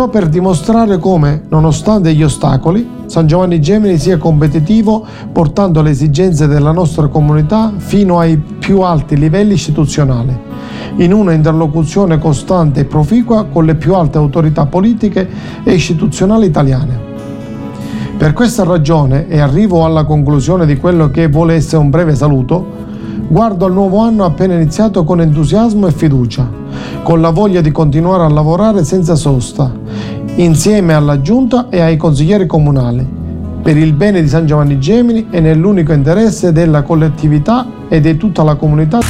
Ciò 0.00 0.08
per 0.08 0.30
dimostrare 0.30 0.96
come, 0.96 1.42
nonostante 1.50 2.14
gli 2.14 2.22
ostacoli, 2.22 2.88
San 3.04 3.26
Giovanni 3.26 3.60
Gemini 3.60 3.98
sia 3.98 4.16
competitivo 4.16 5.04
portando 5.30 5.82
le 5.82 5.90
esigenze 5.90 6.46
della 6.46 6.72
nostra 6.72 7.08
comunità 7.08 7.74
fino 7.76 8.18
ai 8.18 8.38
più 8.38 8.80
alti 8.80 9.18
livelli 9.18 9.52
istituzionali, 9.52 10.34
in 10.96 11.12
una 11.12 11.34
interlocuzione 11.34 12.16
costante 12.16 12.80
e 12.80 12.84
proficua 12.86 13.44
con 13.44 13.66
le 13.66 13.74
più 13.74 13.94
alte 13.94 14.16
autorità 14.16 14.64
politiche 14.64 15.28
e 15.64 15.74
istituzionali 15.74 16.46
italiane. 16.46 16.98
Per 18.16 18.32
questa 18.32 18.64
ragione, 18.64 19.28
e 19.28 19.38
arrivo 19.38 19.84
alla 19.84 20.04
conclusione 20.04 20.64
di 20.64 20.78
quello 20.78 21.10
che 21.10 21.28
vuole 21.28 21.56
essere 21.56 21.76
un 21.76 21.90
breve 21.90 22.14
saluto, 22.14 22.66
guardo 23.28 23.66
al 23.66 23.74
nuovo 23.74 23.98
anno 23.98 24.24
appena 24.24 24.54
iniziato 24.54 25.04
con 25.04 25.20
entusiasmo 25.20 25.86
e 25.86 25.92
fiducia 25.92 26.59
con 27.02 27.20
la 27.20 27.30
voglia 27.30 27.60
di 27.60 27.70
continuare 27.70 28.24
a 28.24 28.28
lavorare 28.28 28.84
senza 28.84 29.14
sosta, 29.14 29.72
insieme 30.36 30.94
alla 30.94 31.20
Giunta 31.20 31.68
e 31.70 31.80
ai 31.80 31.96
consiglieri 31.96 32.46
comunali, 32.46 33.06
per 33.62 33.76
il 33.76 33.92
bene 33.92 34.22
di 34.22 34.28
San 34.28 34.46
Giovanni 34.46 34.78
Gemini 34.78 35.28
e 35.30 35.40
nell'unico 35.40 35.92
interesse 35.92 36.52
della 36.52 36.82
collettività 36.82 37.66
e 37.88 38.00
di 38.00 38.16
tutta 38.16 38.42
la 38.42 38.54
comunità. 38.54 39.00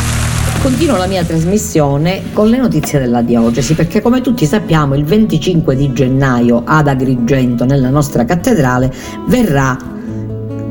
Continuo 0.62 0.98
la 0.98 1.06
mia 1.06 1.24
trasmissione 1.24 2.24
con 2.34 2.48
le 2.48 2.58
notizie 2.58 2.98
della 2.98 3.22
diocesi 3.22 3.74
perché 3.74 4.02
come 4.02 4.20
tutti 4.20 4.44
sappiamo 4.44 4.94
il 4.94 5.04
25 5.04 5.74
di 5.74 5.92
gennaio 5.94 6.62
ad 6.66 6.86
Agrigento 6.86 7.64
nella 7.64 7.88
nostra 7.88 8.26
cattedrale 8.26 8.92
verrà 9.26 9.98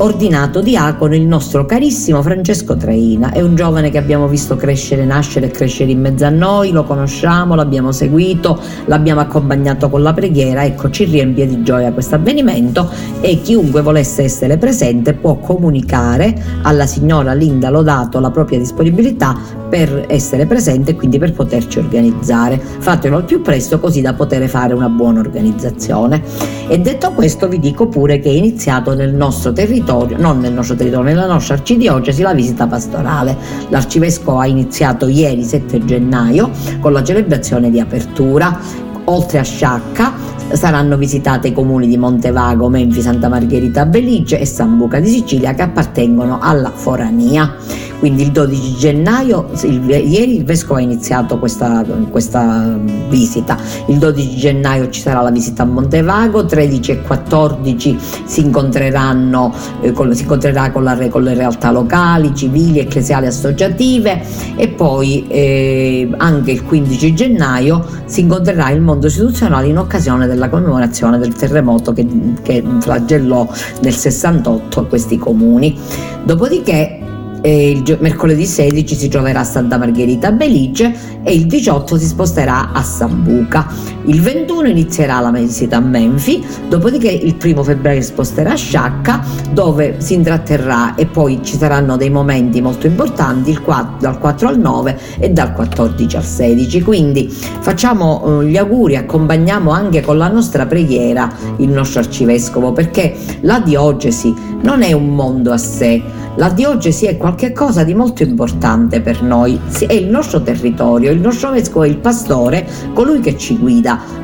ordinato 0.02 0.62
diacono 0.62 1.16
il 1.16 1.26
nostro 1.26 1.66
carissimo 1.66 2.22
Francesco 2.22 2.76
Traina. 2.78 3.32
È 3.32 3.42
un 3.42 3.56
giovane 3.56 3.90
che 3.90 3.98
abbiamo 3.98 4.28
visto 4.28 4.56
crescere, 4.56 5.04
nascere 5.06 5.48
e 5.48 5.52
crescere 5.52 5.92
in 5.92 6.00
mezzo 6.00 6.26
a 6.26 6.30
noi, 6.30 6.72
lo 6.72 6.84
conosciamo, 6.84 7.56
l'abbiamo 7.56 7.92
seguito, 7.92 8.60
l'abbiamo 8.86 9.20
accompagnato 9.20 9.90
con 9.90 10.02
la 10.02 10.14
preghiera. 10.14 10.64
Ecco, 10.64 10.90
ci 10.90 11.06
riempie 11.06 11.48
di 11.48 11.64
gioia 11.64 11.92
questo 11.92 12.16
avvenimento 12.16 12.90
e 13.22 13.42
chiunque 13.42 13.82
volesse 13.82 14.24
essere 14.24 14.58
presente 14.58 15.14
può 15.14 15.38
comunicare 15.38 16.36
alla 16.62 16.86
signora 16.86 17.34
Linda 17.34 17.70
Lodato 17.70 18.20
la 18.20 18.32
propria 18.32 18.58
disponibilità 18.58 19.38
per 19.70 20.06
essere 20.08 20.46
presente 20.46 20.92
e 20.92 20.96
quindi 20.96 21.20
per 21.20 21.34
poterci 21.34 21.78
organizzare. 21.78 22.58
Fatelo 22.58 23.18
al 23.18 23.26
più 23.26 23.42
presto 23.42 23.80
così 23.80 24.02
da 24.02 24.14
poter 24.14 24.48
fare 24.48 24.74
una 24.74 24.90
buona 24.90 25.20
organizzazione. 25.20 26.24
E 26.68 26.80
detto 26.80 27.12
questo 27.12 27.48
vi 27.48 27.60
dico 27.60 27.88
pure 27.88 28.20
che 28.20 28.30
è 28.30 28.34
iniziato 28.34 28.96
nel 28.96 29.14
nostro 29.14 29.52
territorio 29.52 29.88
territorio, 29.90 30.18
non 30.18 30.40
nel 30.40 30.54
nostro 30.54 30.76
territorio, 30.76 31.14
nella 31.14 31.26
nostra 31.26 31.56
arcidiocesi, 31.56 32.22
la 32.22 32.34
visita 32.34 32.68
pastorale. 32.68 33.36
L'arcivescovo 33.70 34.40
ha 34.40 34.46
iniziato 34.46 35.08
ieri 35.08 35.44
7 35.44 35.84
gennaio 35.84 36.52
con 36.80 36.94
la 36.94 37.04
celebrazione 37.04 37.72
di 37.72 37.80
apertura. 37.80 38.58
Oltre 39.06 39.40
a 39.40 39.44
Sciacca 39.44 40.14
saranno 40.52 40.96
visitate 40.98 41.48
i 41.48 41.54
comuni 41.54 41.88
di 41.88 41.98
Montevago, 41.98 42.70
Menfi, 42.70 43.02
Santa 43.02 43.28
Margherita 43.28 43.86
Belice 43.88 44.40
e 44.40 44.46
Sambuca 44.46 45.00
di 45.00 45.10
Sicilia 45.10 45.56
che 45.56 45.64
appartengono 45.64 46.38
alla 46.40 46.70
forania 46.70 47.56
quindi 48.00 48.24
il 48.24 48.32
12 48.32 48.76
gennaio, 48.76 49.50
il, 49.64 49.90
ieri 49.90 50.38
il 50.38 50.46
Vescovo 50.46 50.80
ha 50.80 50.82
iniziato 50.82 51.38
questa, 51.38 51.84
questa, 52.10 52.80
visita, 53.10 53.58
il 53.88 53.98
12 53.98 54.38
gennaio 54.38 54.90
ci 54.90 55.02
sarà 55.02 55.22
la 55.22 55.32
visita 55.32 55.64
a 55.64 55.66
Montevago, 55.66 56.46
13 56.46 56.92
e 56.92 57.02
14 57.02 57.98
si 58.24 58.40
incontreranno, 58.40 59.54
eh, 59.82 59.92
con, 59.92 60.14
si 60.16 60.22
incontrerà 60.22 60.72
con, 60.72 60.84
la, 60.84 60.98
con, 61.10 61.24
le 61.24 61.34
realtà 61.34 61.72
locali, 61.72 62.34
civili, 62.34 62.80
ecclesiali, 62.80 63.28
associative 63.28 64.22
e 64.56 64.70
poi 64.70 65.28
eh, 65.28 66.10
anche 66.18 66.52
il 66.52 66.64
15 66.64 67.14
gennaio 67.14 67.86
si 68.06 68.22
incontrerà 68.22 68.70
il 68.72 68.82
mondo 68.82 69.08
istituzionale 69.08 69.68
in 69.68 69.78
occasione 69.78 70.26
della 70.26 70.48
commemorazione 70.48 71.18
del 71.18 71.34
terremoto 71.34 71.92
che, 71.92 72.08
che 72.42 72.64
flagellò 72.80 73.48
nel 73.82 73.94
68 73.94 74.88
questi 74.88 75.18
comuni. 75.18 75.78
Dopodiché 76.24 76.99
eh, 77.42 77.72
il 77.72 77.98
mercoledì 78.00 78.46
16 78.46 78.96
si 78.96 79.10
gioverà 79.10 79.42
a 79.42 79.44
Santa 79.44 79.78
Margherita 79.78 80.32
Belice 80.32 81.20
e 81.24 81.34
il 81.34 81.46
18 81.48 81.98
si 81.98 82.06
sposterà 82.06 82.72
a 82.72 82.82
Sambuca. 82.82 83.68
Il 84.06 84.22
21 84.22 84.68
inizierà 84.68 85.20
la 85.20 85.32
visita 85.32 85.78
a 85.78 85.80
Menfi, 85.80 86.44
dopodiché 86.68 87.10
il 87.10 87.36
1 87.42 87.64
febbraio 87.64 88.02
si 88.02 88.08
sposterà 88.08 88.54
a 88.54 88.56
Sciacca 88.56 89.24
dove 89.52 89.96
si 90.00 90.14
intratterrà 90.14 90.96
e 90.96 91.06
poi 91.06 91.40
ci 91.44 91.58
saranno 91.58 91.98
dei 91.98 92.10
momenti 92.10 92.62
molto 92.62 92.88
importanti 92.88 93.56
4, 93.58 93.98
dal 94.00 94.18
4 94.20 94.48
al 94.48 94.60
9 94.60 95.00
e 95.20 95.30
dal 95.30 95.54
14 95.54 96.16
al 96.16 96.24
16. 96.24 96.82
Quindi 96.82 97.28
facciamo 97.30 98.42
eh, 98.42 98.46
gli 98.46 98.58
auguri, 98.58 98.96
accompagniamo 98.96 99.72
anche 99.72 100.02
con 100.02 100.18
la 100.18 100.28
nostra 100.28 100.66
preghiera 100.66 101.30
il 101.58 101.70
nostro 101.70 102.00
arcivescovo 102.00 102.72
perché 102.72 103.16
la 103.42 103.60
diocesi 103.60 104.34
non 104.62 104.82
è 104.82 104.92
un 104.92 105.16
mondo 105.16 105.52
a 105.52 105.58
sé, 105.58 106.02
la 106.36 106.50
diocesi 106.50 107.06
è 107.06 107.18
qualcosa 107.18 107.84
di 107.84 107.94
molto 107.94 108.24
importante 108.24 109.02
per 109.02 109.22
noi, 109.22 109.60
è 109.80 109.94
il 109.94 110.08
nostro 110.08 110.42
territorio, 110.42 111.12
il 111.12 111.20
nostro 111.20 111.52
vescovo 111.52 111.84
è 111.84 111.88
il 111.88 111.98
pastore, 111.98 112.68
colui 112.94 113.20
che 113.20 113.38
ci 113.38 113.58
guida 113.58 114.19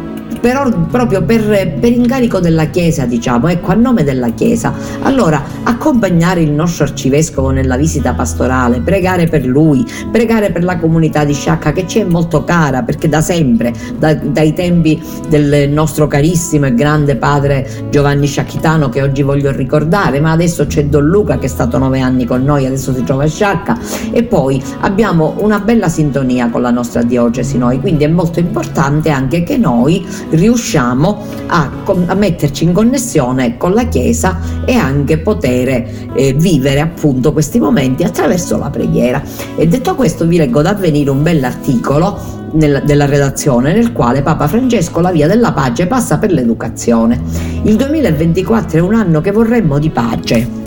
però 0.46 0.70
proprio 0.92 1.24
per, 1.24 1.42
per, 1.80 1.92
incarico 1.92 2.40
della 2.40 2.66
Chiesa, 2.66 3.06
diciamo, 3.06 3.48
ecco, 3.48 3.72
a 3.72 3.74
nome 3.74 4.04
della 4.04 4.30
Chiesa. 4.30 4.76
Allora, 5.02 5.42
accompagnare 5.64 6.42
il 6.42 6.52
nostro 6.52 6.84
arcivescovo 6.84 7.50
nella 7.50 7.78
visita 7.78 8.14
pastorale, 8.14 8.80
pregare 8.80 9.26
per 9.26 9.44
lui, 9.44 9.84
pregare 10.12 10.52
per 10.52 10.64
la 10.64 10.78
comunità 10.78 11.24
di 11.24 11.34
Sciacca 11.34 11.72
che 11.72 11.88
ci 11.88 11.98
è 11.98 12.04
molto 12.04 12.44
cara, 12.44 12.84
perché 12.84 13.10
da 13.10 13.22
sempre, 13.22 13.74
da, 13.98 14.14
dai 14.14 14.54
tempi 14.54 15.02
del 15.28 15.68
nostro 15.72 16.06
carissimo 16.06 16.68
e 16.68 16.76
grande 16.76 17.16
padre 17.16 17.68
Giovanni 17.90 18.28
Sciacchitano, 18.28 18.90
che 18.90 19.02
oggi 19.02 19.24
voglio 19.24 19.50
ricordare, 19.50 20.20
ma 20.20 20.30
adesso 20.30 20.68
c'è 20.68 20.86
Don 20.86 21.08
Luca 21.08 21.40
che 21.40 21.48
è 21.48 21.50
stato 21.50 21.80
nove 21.80 22.02
anni 22.02 22.26
con 22.26 22.44
noi, 22.44 22.68
adesso 22.68 22.94
si 22.94 23.04
trova 23.04 23.24
a 23.24 23.28
Sciacca, 23.28 23.80
e 24.12 24.22
poi 24.22 24.62
abbiamo 24.82 25.38
una 25.40 25.60
bella 25.60 25.90
sintonia 25.90 26.50
con 26.52 26.62
la 26.62 26.70
nostra 26.70 27.02
diocesi 27.02 27.58
noi, 27.58 27.80
quindi 27.80 28.04
è 28.04 28.10
molto 28.10 28.38
importante 28.38 29.10
anche 29.10 29.42
che 29.42 29.58
noi 29.58 30.06
riusciamo 30.36 31.24
a, 31.48 31.70
a 32.06 32.14
metterci 32.14 32.64
in 32.64 32.74
connessione 32.74 33.58
con 33.58 33.74
la 33.74 33.88
Chiesa 33.88 34.40
e 34.66 34.76
anche 34.76 35.18
poter 35.20 36.10
eh, 36.14 36.34
vivere 36.34 36.80
appunto 36.80 37.34
questi 37.34 37.60
momenti 37.60 38.04
attraverso 38.04 38.58
la 38.58 38.70
preghiera. 38.70 39.22
E 39.56 39.68
detto 39.68 39.96
questo 39.96 40.26
vi 40.26 40.38
leggo 40.38 40.62
d'avvenire 40.62 41.10
un 41.10 41.24
bell'articolo 41.24 42.44
della 42.54 43.06
redazione 43.06 43.74
nel 43.74 43.92
quale 43.92 44.22
Papa 44.22 44.48
Francesco 44.48 45.02
la 45.02 45.12
via 45.12 45.28
della 45.28 45.52
pace 45.52 45.88
passa 45.88 46.18
per 46.18 46.32
l'educazione. 46.32 47.22
Il 47.64 47.76
2024 47.76 48.78
è 48.78 48.82
un 48.82 48.94
anno 48.94 49.20
che 49.20 49.32
vorremmo 49.32 49.78
di 49.78 49.90
pace 49.90 50.64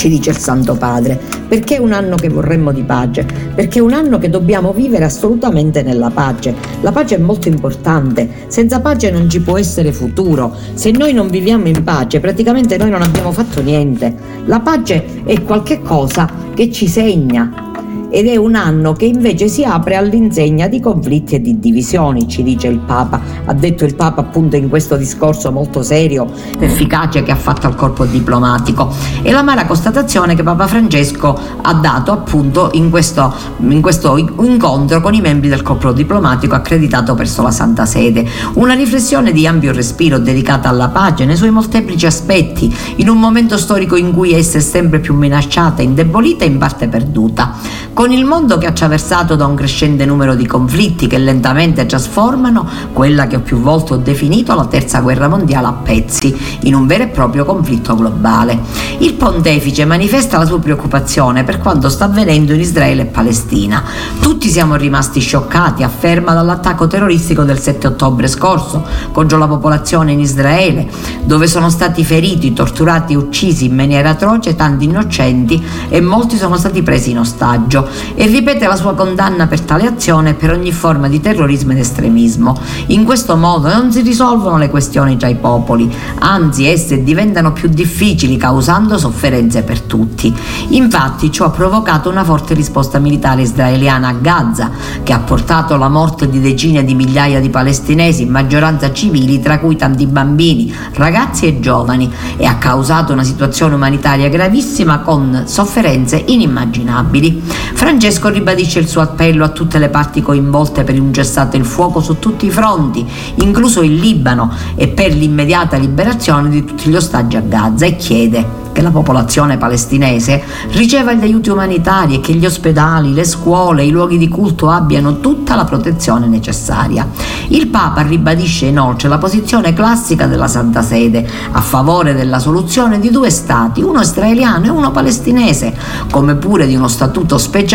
ci 0.00 0.08
dice 0.08 0.30
il 0.30 0.38
Santo 0.38 0.76
Padre. 0.76 1.20
Perché 1.46 1.76
è 1.76 1.78
un 1.78 1.92
anno 1.92 2.16
che 2.16 2.30
vorremmo 2.30 2.72
di 2.72 2.84
pace? 2.84 3.26
Perché 3.54 3.80
è 3.80 3.82
un 3.82 3.92
anno 3.92 4.16
che 4.16 4.30
dobbiamo 4.30 4.72
vivere 4.72 5.04
assolutamente 5.04 5.82
nella 5.82 6.08
pace. 6.08 6.54
La 6.80 6.90
pace 6.90 7.16
è 7.16 7.18
molto 7.18 7.48
importante, 7.48 8.46
senza 8.46 8.80
pace 8.80 9.10
non 9.10 9.28
ci 9.28 9.42
può 9.42 9.58
essere 9.58 9.92
futuro. 9.92 10.56
Se 10.72 10.90
noi 10.90 11.12
non 11.12 11.28
viviamo 11.28 11.68
in 11.68 11.84
pace, 11.84 12.18
praticamente 12.18 12.78
noi 12.78 12.88
non 12.88 13.02
abbiamo 13.02 13.30
fatto 13.30 13.60
niente. 13.60 14.14
La 14.46 14.60
pace 14.60 15.22
è 15.26 15.42
qualcosa 15.42 16.30
che 16.54 16.72
ci 16.72 16.88
segna, 16.88 17.69
ed 18.10 18.26
è 18.26 18.36
un 18.36 18.56
anno 18.56 18.92
che 18.92 19.04
invece 19.04 19.48
si 19.48 19.64
apre 19.64 19.94
all'insegna 19.94 20.66
di 20.66 20.80
conflitti 20.80 21.36
e 21.36 21.40
di 21.40 21.58
divisioni, 21.58 22.28
ci 22.28 22.42
dice 22.42 22.66
il 22.66 22.78
Papa. 22.78 23.20
Ha 23.44 23.54
detto 23.54 23.84
il 23.84 23.94
Papa 23.94 24.20
appunto 24.20 24.56
in 24.56 24.68
questo 24.68 24.96
discorso 24.96 25.52
molto 25.52 25.82
serio, 25.82 26.26
efficace 26.58 27.22
che 27.22 27.30
ha 27.30 27.36
fatto 27.36 27.66
al 27.66 27.76
corpo 27.76 28.04
diplomatico. 28.04 28.92
E 29.22 29.30
l'amara 29.30 29.64
constatazione 29.64 30.34
che 30.34 30.42
Papa 30.42 30.66
Francesco 30.66 31.38
ha 31.62 31.74
dato 31.74 32.10
appunto 32.10 32.70
in 32.72 32.90
questo, 32.90 33.32
in 33.58 33.80
questo 33.80 34.16
incontro 34.16 35.00
con 35.00 35.14
i 35.14 35.20
membri 35.20 35.48
del 35.48 35.62
corpo 35.62 35.92
diplomatico 35.92 36.54
accreditato 36.56 37.14
presso 37.14 37.42
la 37.42 37.52
Santa 37.52 37.86
Sede. 37.86 38.26
Una 38.54 38.74
riflessione 38.74 39.30
di 39.32 39.46
ampio 39.46 39.72
respiro 39.72 40.18
dedicata 40.18 40.68
alla 40.68 40.88
pace 40.88 41.24
nei 41.24 41.36
suoi 41.36 41.50
molteplici 41.50 42.06
aspetti, 42.06 42.74
in 42.96 43.08
un 43.08 43.18
momento 43.18 43.56
storico 43.56 43.96
in 43.96 44.12
cui 44.12 44.32
essa 44.32 44.58
è 44.58 44.60
sempre 44.60 44.98
più 44.98 45.14
minacciata, 45.14 45.82
indebolita 45.82 46.44
e 46.44 46.48
in 46.48 46.58
parte 46.58 46.88
perduta 46.88 47.54
con 48.00 48.12
il 48.12 48.24
mondo 48.24 48.56
che 48.56 48.64
ha 48.64 48.70
attraversato 48.70 49.36
da 49.36 49.44
un 49.44 49.54
crescente 49.54 50.06
numero 50.06 50.34
di 50.34 50.46
conflitti 50.46 51.06
che 51.06 51.18
lentamente 51.18 51.84
trasformano 51.84 52.66
quella 52.94 53.26
che 53.26 53.40
più 53.40 53.58
volte 53.58 53.92
ho 53.92 53.96
definito 53.98 54.54
la 54.54 54.64
terza 54.64 55.00
guerra 55.00 55.28
mondiale 55.28 55.66
a 55.66 55.72
pezzi, 55.72 56.34
in 56.60 56.74
un 56.74 56.86
vero 56.86 57.02
e 57.02 57.08
proprio 57.08 57.44
conflitto 57.44 57.94
globale. 57.94 58.58
Il 59.00 59.12
pontefice 59.12 59.84
manifesta 59.84 60.38
la 60.38 60.46
sua 60.46 60.58
preoccupazione 60.58 61.44
per 61.44 61.58
quanto 61.58 61.90
sta 61.90 62.06
avvenendo 62.06 62.54
in 62.54 62.60
Israele 62.60 63.02
e 63.02 63.04
Palestina. 63.04 63.84
Tutti 64.18 64.48
siamo 64.48 64.76
rimasti 64.76 65.20
scioccati, 65.20 65.82
afferma, 65.82 66.32
dall'attacco 66.32 66.86
terroristico 66.86 67.42
del 67.42 67.58
7 67.58 67.86
ottobre 67.86 68.28
scorso 68.28 68.82
contro 69.12 69.36
la 69.36 69.46
popolazione 69.46 70.12
in 70.12 70.20
Israele, 70.20 70.88
dove 71.24 71.46
sono 71.46 71.68
stati 71.68 72.02
feriti, 72.02 72.54
torturati 72.54 73.12
e 73.12 73.16
uccisi 73.16 73.66
in 73.66 73.74
maniera 73.74 74.08
atroce 74.08 74.56
tanti 74.56 74.86
innocenti 74.86 75.62
e 75.90 76.00
molti 76.00 76.38
sono 76.38 76.56
stati 76.56 76.82
presi 76.82 77.10
in 77.10 77.18
ostaggio 77.18 77.88
e 78.14 78.26
ripete 78.26 78.66
la 78.66 78.76
sua 78.76 78.94
condanna 78.94 79.46
per 79.46 79.60
tale 79.60 79.86
azione 79.86 80.30
e 80.30 80.34
per 80.34 80.52
ogni 80.52 80.72
forma 80.72 81.08
di 81.08 81.20
terrorismo 81.20 81.72
ed 81.72 81.78
estremismo. 81.78 82.58
In 82.86 83.04
questo 83.04 83.36
modo 83.36 83.72
non 83.72 83.92
si 83.92 84.00
risolvono 84.02 84.58
le 84.58 84.70
questioni 84.70 85.16
tra 85.16 85.28
i 85.28 85.36
popoli, 85.36 85.92
anzi 86.18 86.66
esse 86.66 87.02
diventano 87.02 87.52
più 87.52 87.68
difficili 87.68 88.36
causando 88.36 88.98
sofferenze 88.98 89.62
per 89.62 89.80
tutti. 89.80 90.34
Infatti 90.70 91.30
ciò 91.30 91.46
ha 91.46 91.50
provocato 91.50 92.08
una 92.08 92.24
forte 92.24 92.54
risposta 92.54 92.98
militare 92.98 93.42
israeliana 93.42 94.08
a 94.08 94.12
Gaza, 94.12 94.70
che 95.02 95.12
ha 95.12 95.18
portato 95.18 95.74
alla 95.74 95.88
morte 95.88 96.28
di 96.28 96.40
decine 96.40 96.84
di 96.84 96.94
migliaia 96.94 97.40
di 97.40 97.48
palestinesi, 97.48 98.22
in 98.22 98.30
maggioranza 98.30 98.92
civili, 98.92 99.40
tra 99.40 99.58
cui 99.58 99.76
tanti 99.76 100.06
bambini, 100.06 100.74
ragazzi 100.94 101.46
e 101.46 101.60
giovani, 101.60 102.10
e 102.36 102.46
ha 102.46 102.56
causato 102.56 103.12
una 103.12 103.24
situazione 103.24 103.74
umanitaria 103.74 104.28
gravissima 104.28 105.00
con 105.00 105.44
sofferenze 105.46 106.22
inimmaginabili. 106.26 107.42
Francesco 107.80 108.28
ribadisce 108.28 108.78
il 108.78 108.86
suo 108.86 109.00
appello 109.00 109.42
a 109.42 109.48
tutte 109.48 109.78
le 109.78 109.88
parti 109.88 110.20
coinvolte 110.20 110.84
per 110.84 111.00
un 111.00 111.14
cessato 111.14 111.56
il 111.56 111.64
fuoco 111.64 112.02
su 112.02 112.18
tutti 112.18 112.44
i 112.44 112.50
fronti, 112.50 113.08
incluso 113.36 113.80
il 113.80 113.94
Libano, 113.94 114.52
e 114.74 114.88
per 114.88 115.14
l'immediata 115.14 115.78
liberazione 115.78 116.50
di 116.50 116.62
tutti 116.62 116.90
gli 116.90 116.96
ostaggi 116.96 117.38
a 117.38 117.40
Gaza 117.40 117.86
e 117.86 117.96
chiede 117.96 118.58
che 118.72 118.82
la 118.82 118.90
popolazione 118.90 119.56
palestinese 119.56 120.42
riceva 120.72 121.12
gli 121.12 121.22
aiuti 121.22 121.48
umanitari 121.48 122.16
e 122.16 122.20
che 122.20 122.34
gli 122.34 122.46
ospedali, 122.46 123.12
le 123.12 123.24
scuole, 123.24 123.84
i 123.84 123.90
luoghi 123.90 124.18
di 124.18 124.28
culto 124.28 124.68
abbiano 124.68 125.18
tutta 125.18 125.56
la 125.56 125.64
protezione 125.64 126.26
necessaria. 126.28 127.08
Il 127.48 127.66
Papa 127.66 128.02
ribadisce 128.02 128.66
inoltre 128.66 129.08
la 129.08 129.18
posizione 129.18 129.72
classica 129.72 130.26
della 130.26 130.46
Santa 130.46 130.82
Sede 130.82 131.28
a 131.50 131.60
favore 131.60 132.14
della 132.14 132.38
soluzione 132.38 133.00
di 133.00 133.10
due 133.10 133.30
stati, 133.30 133.82
uno 133.82 134.00
israeliano 134.00 134.66
e 134.66 134.68
uno 134.68 134.92
palestinese, 134.92 135.74
come 136.10 136.36
pure 136.36 136.66
di 136.68 136.76
uno 136.76 136.88
statuto 136.88 137.38
speciale 137.38 137.68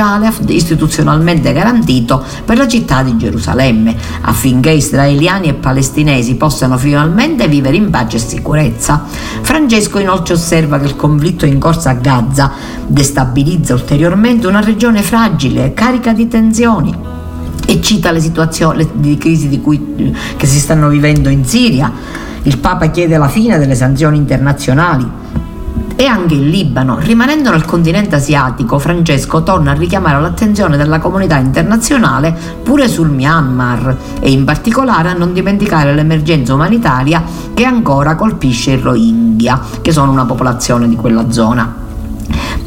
istituzionalmente 0.48 1.54
garantito 1.54 2.24
per 2.44 2.58
la 2.58 2.68
città 2.68 3.04
di 3.04 3.18
Gerusalemme, 3.18 3.96
affinché 4.22 4.72
israeliani 4.72 5.48
e 5.48 5.54
palestinesi 5.54 6.36
possano 6.36 6.78
finalmente 6.78 7.48
vivere 7.48 7.76
in 7.78 7.90
pace 7.90 8.18
e 8.18 8.20
sicurezza. 8.20 9.04
Francesco 9.42 10.00
inoltre 10.00 10.34
osserva 10.34 10.80
che 10.80 10.86
il 10.86 10.96
conflitto 10.96 11.46
in 11.46 11.60
corso 11.60 11.90
a 11.90 11.94
Gaza 11.94 12.52
destabilizza 12.88 13.74
ulteriormente 13.74 14.48
una 14.48 14.62
regione 14.62 15.02
fragile, 15.02 15.74
carica 15.74 16.14
di 16.14 16.28
tensioni 16.28 16.96
e 17.68 17.82
cita 17.82 18.12
le 18.12 18.20
situazioni 18.20 18.88
di 18.94 19.18
crisi 19.18 19.48
di 19.48 19.62
cui, 19.62 20.14
che 20.38 20.46
si 20.46 20.60
stanno 20.60 20.90
vivendo 20.90 21.30
in 21.30 21.46
Siria. 21.46 21.92
Il 22.44 22.60
Papa 22.60 22.88
chiede 22.88 23.18
la 23.18 23.28
fine 23.28 23.58
delle 23.58 23.76
sanzioni 23.76 24.18
internazionali 24.18 25.24
e 25.96 26.06
anche 26.06 26.34
in 26.34 26.50
Libano. 26.50 26.98
Rimanendo 27.00 27.52
nel 27.52 27.66
continente 27.66 28.16
asiatico, 28.16 28.80
Francesco 28.80 29.44
torna 29.44 29.72
a 29.72 29.76
richiamare 29.76 30.20
l'attenzione 30.22 30.78
della 30.78 31.00
comunità 31.00 31.38
internazionale 31.38 32.36
pure 32.64 32.88
sul 32.88 33.10
Myanmar 33.10 33.98
e 34.20 34.32
in 34.32 34.44
particolare 34.44 35.10
a 35.10 35.14
non 35.14 35.34
dimenticare 35.34 35.94
l'emergenza 35.94 36.54
umanitaria 36.54 37.24
che 37.54 37.64
ancora 37.64 38.16
colpisce 38.16 38.72
i 38.72 38.82
Rohingya, 38.82 39.62
che 39.82 39.92
sono 39.92 40.12
una 40.12 40.26
popolazione 40.26 40.88
di 40.88 40.96
quella 40.96 41.32
zona. 41.32 41.85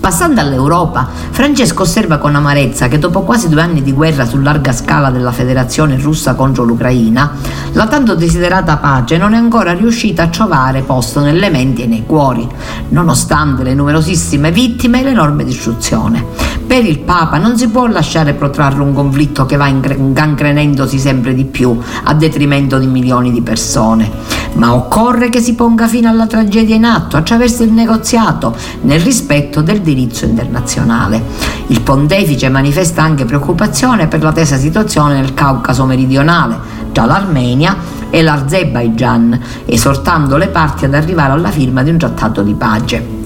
Passando 0.01 0.41
all'Europa, 0.41 1.09
Francesco 1.31 1.83
osserva 1.83 2.19
con 2.19 2.35
amarezza 2.35 2.89
che 2.89 2.99
dopo 2.99 3.23
quasi 3.23 3.49
due 3.49 3.61
anni 3.61 3.83
di 3.83 3.93
guerra 3.93 4.25
su 4.25 4.39
larga 4.39 4.73
scala 4.73 5.11
della 5.11 5.33
Federazione 5.33 5.99
russa 5.99 6.35
contro 6.35 6.65
l'Ucraina, 6.65 7.33
la 7.73 7.87
tanto 7.87 8.15
desiderata 8.15 8.79
pace 8.79 9.19
non 9.19 9.35
è 9.35 9.37
ancora 9.37 9.75
riuscita 9.75 10.23
a 10.23 10.29
trovare 10.29 10.83
posto 10.83 11.21
nelle 11.21 11.51
menti 11.51 11.83
e 11.83 11.87
nei 11.87 12.07
cuori, 12.07 12.49
nonostante 12.91 13.63
le 13.65 13.75
numerosissime 13.75 14.51
vittime 14.51 15.01
e 15.01 15.05
l'enorme 15.05 15.45
distruzione. 15.45 16.25
Per 16.67 16.85
il 16.85 17.01
Papa 17.01 17.39
non 17.39 17.57
si 17.57 17.69
può 17.69 17.87
lasciare 17.87 18.35
protrarre 18.35 18.83
un 18.83 18.93
conflitto 18.93 19.47
che 19.47 19.57
va 19.57 19.69
incancrenendosi 19.69 20.99
sempre 20.99 21.35
di 21.35 21.45
più 21.45 21.79
a 22.05 22.15
detrimento 22.15 22.79
di 22.79 22.87
milioni 22.87 23.33
di 23.33 23.41
persone, 23.41 24.11
ma 24.59 24.75
occorre 24.75 25.29
che 25.29 25.40
si 25.40 25.55
ponga 25.55 25.88
fine 25.88 26.09
alla 26.09 26.27
tragedia 26.27 26.75
in 26.75 26.85
atto 26.85 27.16
attraverso 27.16 27.62
il 27.62 27.73
negoziato, 27.73 28.55
nel 28.83 29.01
rispetto 29.01 29.62
del 29.62 29.81
diritto 29.81 30.25
internazionale. 30.25 31.23
Il 31.68 31.81
pontefice 31.81 32.49
manifesta 32.49 33.03
anche 33.03 33.25
preoccupazione 33.25 34.09
per 34.09 34.23
la 34.23 34.33
tesa 34.33 34.57
situazione 34.57 35.14
nel 35.14 35.35
Caucaso 35.35 35.85
meridionale, 35.85 36.59
tra 36.92 37.07
l'Armenia 37.07 37.77
e 38.11 38.23
l'Azerbaigian, 38.23 39.40
esortando 39.64 40.37
le 40.37 40.49
parti 40.49 40.85
ad 40.85 40.94
arrivare 40.94 41.33
alla 41.33 41.51
firma 41.51 41.83
di 41.83 41.90
un 41.90 41.99
trattato 41.99 42.42
di 42.42 42.55
pace. 42.55 43.17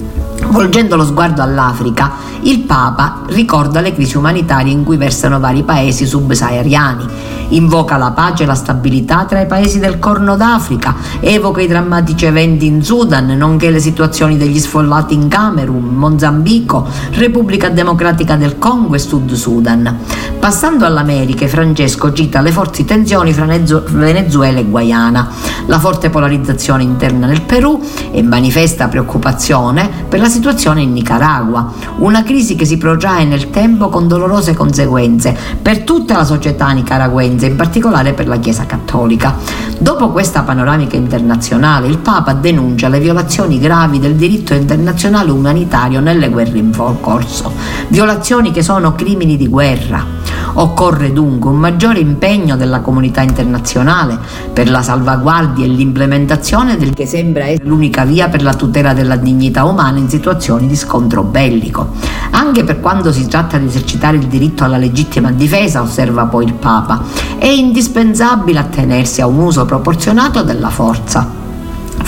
Volgendo 0.53 0.95
lo 0.95 1.03
sguardo 1.03 1.41
all'Africa, 1.41 2.11
il 2.41 2.59
Papa 2.59 3.21
ricorda 3.29 3.81
le 3.81 3.91
crisi 3.91 4.17
umanitarie 4.17 4.71
in 4.71 4.83
cui 4.83 4.97
versano 4.97 5.39
vari 5.39 5.63
paesi 5.63 6.05
subsahariani, 6.05 7.05
invoca 7.49 7.97
la 7.97 8.11
pace 8.11 8.43
e 8.43 8.45
la 8.45 8.53
stabilità 8.53 9.25
tra 9.25 9.41
i 9.41 9.47
paesi 9.47 9.79
del 9.79 9.97
Corno 9.97 10.35
d'Africa, 10.35 10.93
evoca 11.21 11.59
i 11.59 11.67
drammatici 11.67 12.25
eventi 12.25 12.67
in 12.67 12.83
Sudan, 12.83 13.35
nonché 13.35 13.71
le 13.71 13.79
situazioni 13.79 14.37
degli 14.37 14.59
sfollati 14.59 15.15
in 15.15 15.27
Camerun, 15.27 15.85
Mozambico, 15.85 16.87
Repubblica 17.13 17.69
Democratica 17.69 18.35
del 18.35 18.59
Congo 18.59 18.93
e 18.93 18.99
Sud 18.99 19.33
Sudan. 19.33 20.01
Passando 20.39 20.85
all'America, 20.85 21.47
Francesco 21.47 22.13
cita 22.13 22.41
le 22.41 22.51
forti 22.51 22.85
tensioni 22.85 23.33
fra 23.33 23.45
Venezuela 23.45 24.59
e 24.59 24.65
Guayana, 24.65 25.29
la 25.65 25.79
forte 25.79 26.11
polarizzazione 26.11 26.83
interna 26.83 27.25
nel 27.25 27.41
Perù 27.41 27.81
e 28.11 28.21
manifesta 28.21 28.87
preoccupazione 28.87 29.89
per 30.07 30.19
la 30.19 30.25
situazione 30.25 30.41
in 30.81 30.93
Nicaragua, 30.93 31.71
una 31.97 32.23
crisi 32.23 32.55
che 32.55 32.65
si 32.65 32.77
protrae 32.77 33.25
nel 33.25 33.49
tempo 33.49 33.89
con 33.89 34.07
dolorose 34.07 34.53
conseguenze 34.53 35.35
per 35.61 35.83
tutta 35.83 36.17
la 36.17 36.25
società 36.25 36.69
nicaraguense, 36.71 37.45
in 37.45 37.55
particolare 37.55 38.13
per 38.13 38.27
la 38.27 38.37
Chiesa 38.37 38.65
cattolica. 38.65 39.35
Dopo 39.77 40.09
questa 40.09 40.41
panoramica 40.41 40.95
internazionale, 40.95 41.87
il 41.87 41.97
Papa 41.97 42.33
denuncia 42.33 42.87
le 42.87 42.99
violazioni 42.99 43.59
gravi 43.59 43.99
del 43.99 44.15
diritto 44.15 44.53
internazionale 44.53 45.31
umanitario 45.31 45.99
nelle 45.99 46.29
guerre 46.29 46.57
in 46.57 46.71
corso, 47.01 47.51
violazioni 47.87 48.51
che 48.51 48.63
sono 48.63 48.93
crimini 48.93 49.37
di 49.37 49.47
guerra. 49.47 50.22
Occorre 50.53 51.11
dunque 51.11 51.49
un 51.49 51.57
maggiore 51.57 51.99
impegno 51.99 52.55
della 52.55 52.81
comunità 52.81 53.21
internazionale 53.21 54.17
per 54.51 54.69
la 54.69 54.81
salvaguardia 54.81 55.65
e 55.65 55.69
l'implementazione 55.69 56.77
del 56.77 56.93
che 56.93 57.05
sembra 57.05 57.45
essere 57.45 57.67
l'unica 57.67 58.05
via 58.05 58.29
per 58.29 58.43
la 58.43 58.53
tutela 58.53 58.93
della 58.93 59.15
dignità 59.15 59.63
umana 59.65 59.97
in 59.97 60.09
situazioni 60.09 60.67
di 60.67 60.75
scontro 60.75 61.23
bellico. 61.23 61.93
Anche 62.31 62.63
per 62.63 62.79
quando 62.79 63.11
si 63.11 63.27
tratta 63.27 63.57
di 63.57 63.65
esercitare 63.65 64.17
il 64.17 64.27
diritto 64.27 64.63
alla 64.63 64.77
legittima 64.77 65.31
difesa, 65.31 65.81
osserva 65.81 66.25
poi 66.25 66.45
il 66.45 66.53
Papa, 66.53 67.01
è 67.37 67.47
indispensabile 67.47 68.59
attenersi 68.59 69.21
a 69.21 69.27
un 69.27 69.39
uso 69.39 69.65
proporzionato 69.65 70.43
della 70.43 70.69
forza. 70.69 71.42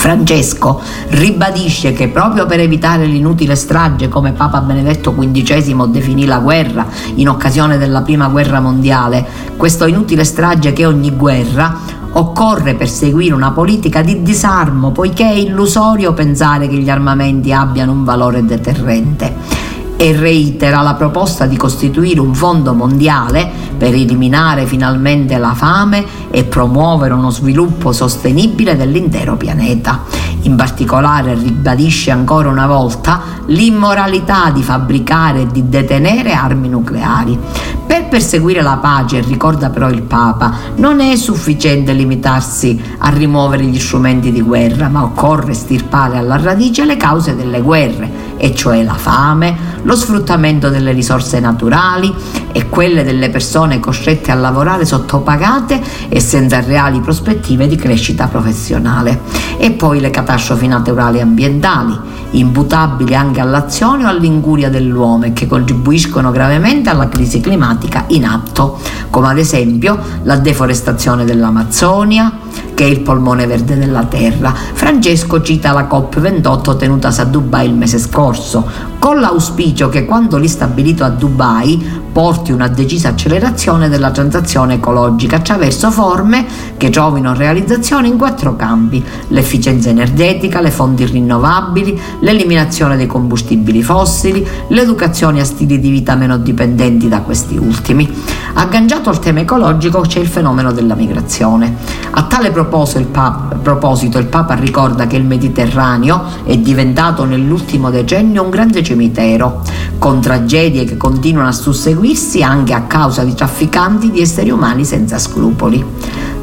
Francesco 0.05 0.79
ribadisce 1.07 1.91
che 1.93 2.09
proprio 2.09 2.45
per 2.45 2.59
evitare 2.59 3.07
l'inutile 3.07 3.55
strage, 3.55 4.07
come 4.07 4.33
Papa 4.33 4.61
Benedetto 4.61 5.11
XV 5.11 5.87
definì 5.87 6.25
la 6.25 6.37
guerra 6.37 6.85
in 7.15 7.27
occasione 7.27 7.79
della 7.79 8.03
Prima 8.03 8.27
Guerra 8.27 8.59
Mondiale, 8.59 9.25
questo 9.57 9.87
inutile 9.87 10.23
strage 10.23 10.73
che 10.73 10.85
ogni 10.85 11.09
guerra, 11.09 11.75
occorre 12.11 12.75
perseguire 12.75 13.33
una 13.33 13.49
politica 13.49 14.03
di 14.03 14.21
disarmo, 14.21 14.91
poiché 14.91 15.27
è 15.27 15.33
illusorio 15.33 16.13
pensare 16.13 16.67
che 16.67 16.75
gli 16.75 16.89
armamenti 16.91 17.51
abbiano 17.51 17.91
un 17.91 18.03
valore 18.03 18.45
deterrente 18.45 19.64
e 19.97 20.15
reitera 20.15 20.81
la 20.81 20.93
proposta 20.95 21.45
di 21.45 21.55
costituire 21.55 22.19
un 22.19 22.33
fondo 22.33 22.73
mondiale 22.73 23.49
per 23.77 23.93
eliminare 23.93 24.65
finalmente 24.65 25.37
la 25.37 25.53
fame 25.53 26.05
e 26.31 26.43
promuovere 26.43 27.13
uno 27.13 27.29
sviluppo 27.29 27.91
sostenibile 27.91 28.75
dell'intero 28.75 29.35
pianeta. 29.35 30.03
In 30.41 30.55
particolare 30.55 31.33
ribadisce 31.33 32.11
ancora 32.11 32.49
una 32.49 32.67
volta 32.67 33.21
l'immoralità 33.47 34.51
di 34.51 34.61
fabbricare 34.61 35.41
e 35.41 35.47
di 35.47 35.69
detenere 35.69 36.33
armi 36.33 36.69
nucleari. 36.69 37.39
Per 37.85 38.07
perseguire 38.07 38.61
la 38.61 38.77
pace, 38.77 39.21
ricorda 39.21 39.69
però 39.69 39.89
il 39.89 40.01
Papa, 40.01 40.53
non 40.75 40.99
è 40.99 41.15
sufficiente 41.15 41.93
limitarsi 41.93 42.81
a 42.97 43.09
rimuovere 43.09 43.63
gli 43.63 43.79
strumenti 43.79 44.31
di 44.31 44.41
guerra, 44.41 44.89
ma 44.89 45.03
occorre 45.03 45.53
stirpare 45.53 46.17
alla 46.17 46.37
radice 46.37 46.85
le 46.85 46.97
cause 46.97 47.35
delle 47.35 47.61
guerre 47.61 48.33
e 48.45 48.53
cioè 48.53 48.83
la 48.83 48.93
fame, 48.93 49.57
lo 49.81 49.95
sfruttamento 49.95 50.69
delle 50.69 50.91
risorse 50.91 51.39
naturali 51.39 52.13
e 52.51 52.69
quelle 52.69 53.03
delle 53.03 53.31
persone 53.31 53.79
costrette 53.79 54.31
a 54.31 54.35
lavorare 54.35 54.85
sottopagate 54.85 55.81
e 56.09 56.19
senza 56.19 56.59
reali 56.59 56.99
prospettive 56.99 57.67
di 57.67 57.75
crescita 57.75 58.27
professionale. 58.27 59.21
E 59.57 59.71
poi 59.71 59.99
le 59.99 60.11
catastrofi 60.11 60.67
naturali 60.67 61.17
e 61.17 61.21
ambientali, 61.21 61.97
imputabili 62.31 63.15
anche 63.15 63.39
all'azione 63.39 64.05
o 64.05 64.09
all'incuria 64.09 64.69
dell'uomo 64.69 65.25
e 65.25 65.33
che 65.33 65.47
contribuiscono 65.47 66.29
gravemente 66.29 66.91
alla 66.91 67.09
crisi 67.09 67.41
climatica 67.41 68.03
in 68.09 68.25
atto, 68.25 68.77
come 69.09 69.29
ad 69.29 69.39
esempio 69.39 69.97
la 70.21 70.35
deforestazione 70.35 71.25
dell'Amazzonia, 71.25 72.31
che 72.75 72.83
è 72.83 72.87
il 72.87 72.99
polmone 72.99 73.47
verde 73.47 73.77
della 73.77 74.05
Terra. 74.05 74.53
Francesco 74.53 75.41
cita 75.41 75.71
la 75.71 75.87
COP28 75.87 76.77
tenutasi 76.77 77.21
a 77.21 77.23
Dubai 77.23 77.65
il 77.65 77.73
mese 77.73 77.97
scorso, 77.97 78.69
con 78.99 79.19
l'auspicio 79.19 79.89
che 79.89 80.05
quando 80.05 80.37
lì 80.37 80.47
stabilito 80.47 81.03
a 81.03 81.09
Dubai 81.09 82.03
porti 82.11 82.51
una 82.51 82.69
decisa 82.69 83.09
accelerazione 83.09 83.89
della 83.89 84.09
transazione 84.09 84.75
ecologica 84.75 85.35
attraverso 85.35 85.91
forme 85.91 86.45
che 86.77 86.89
trovino 86.89 87.33
realizzazione 87.33 88.07
in 88.07 88.17
quattro 88.17 88.55
campi, 88.55 89.03
l'efficienza 89.29 89.89
energetica, 89.89 90.61
le 90.61 90.71
fonti 90.71 91.05
rinnovabili, 91.05 91.99
l'eliminazione 92.21 92.95
dei 92.95 93.07
combustibili 93.07 93.83
fossili, 93.83 94.47
l'educazione 94.69 95.41
a 95.41 95.43
stili 95.43 95.79
di 95.79 95.89
vita 95.89 96.15
meno 96.15 96.37
dipendenti 96.37 97.09
da 97.09 97.19
questi 97.19 97.57
ultimi. 97.57 98.09
Agganciato 98.53 99.09
al 99.09 99.19
tema 99.19 99.41
ecologico 99.41 99.99
c'è 100.01 100.19
il 100.19 100.27
fenomeno 100.27 100.71
della 100.71 100.95
migrazione. 100.95 101.75
A 102.11 102.23
tale 102.23 102.51
proposito 102.51 102.97
il, 102.97 104.27
Papa, 104.27 104.53
ricorda 104.53 105.05
che 105.07 105.17
il 105.17 105.25
Mediterraneo 105.25 106.23
è 106.45 106.57
diventato 106.57 107.25
nell'ultimo 107.25 107.89
decennio 107.89 108.43
un 108.43 108.49
grande 108.49 108.81
cimitero, 108.95 109.61
con 109.99 110.21
tragedie 110.21 110.85
che 110.85 110.95
continuano 110.95 111.49
a 111.49 111.51
susseguirsi 111.51 112.41
anche 112.41 112.73
a 112.73 112.83
causa 112.83 113.23
di 113.23 113.33
trafficanti 113.33 114.09
di 114.09 114.21
esseri 114.21 114.49
umani 114.49 114.85
senza 114.85 115.19
scrupoli. 115.19 115.83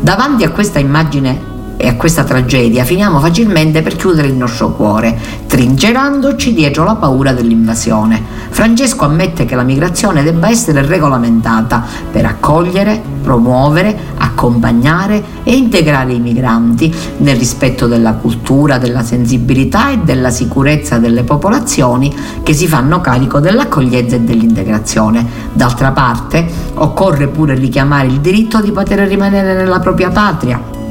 Davanti 0.01 0.45
a 0.45 0.51
questa 0.51 0.79
immagine 0.79 1.51
e 1.83 1.89
a 1.89 1.97
questa 1.97 2.23
tragedia 2.23 2.85
finiamo 2.85 3.19
facilmente 3.19 3.83
per 3.83 3.97
chiudere 3.97 4.29
il 4.29 4.35
nostro 4.35 4.71
cuore, 4.71 5.19
trincerandoci 5.49 6.55
dietro 6.55 6.85
la 6.85 6.95
paura 6.95 7.33
dell'invasione. 7.33 8.23
Francesco 8.51 9.05
ammette 9.05 9.47
che 9.47 9.57
la 9.57 9.65
migrazione 9.65 10.23
debba 10.23 10.49
essere 10.49 10.87
regolamentata 10.87 11.85
per 12.13 12.25
accogliere, 12.25 13.03
promuovere, 13.21 13.99
accompagnare 14.17 15.25
e 15.43 15.57
integrare 15.57 16.13
i 16.13 16.21
migranti 16.21 16.95
nel 17.17 17.37
rispetto 17.37 17.89
della 17.89 18.13
cultura, 18.13 18.79
della 18.79 19.03
sensibilità 19.03 19.91
e 19.91 19.99
della 20.05 20.31
sicurezza 20.31 20.99
delle 20.99 21.25
popolazioni 21.25 22.15
che 22.45 22.53
si 22.53 22.69
fanno 22.69 23.01
carico 23.01 23.41
dell'accoglienza 23.41 24.15
e 24.15 24.21
dell'integrazione. 24.21 25.27
D'altra 25.53 25.91
parte, 25.91 26.47
occorre 26.75 27.27
pure 27.27 27.57
richiamare 27.57 28.07
il 28.07 28.21
diritto 28.21 28.61
di 28.61 28.71
poter 28.71 29.01
rimanere 29.01 29.55
nella 29.55 29.81
propria 29.81 30.11
patria 30.11 30.82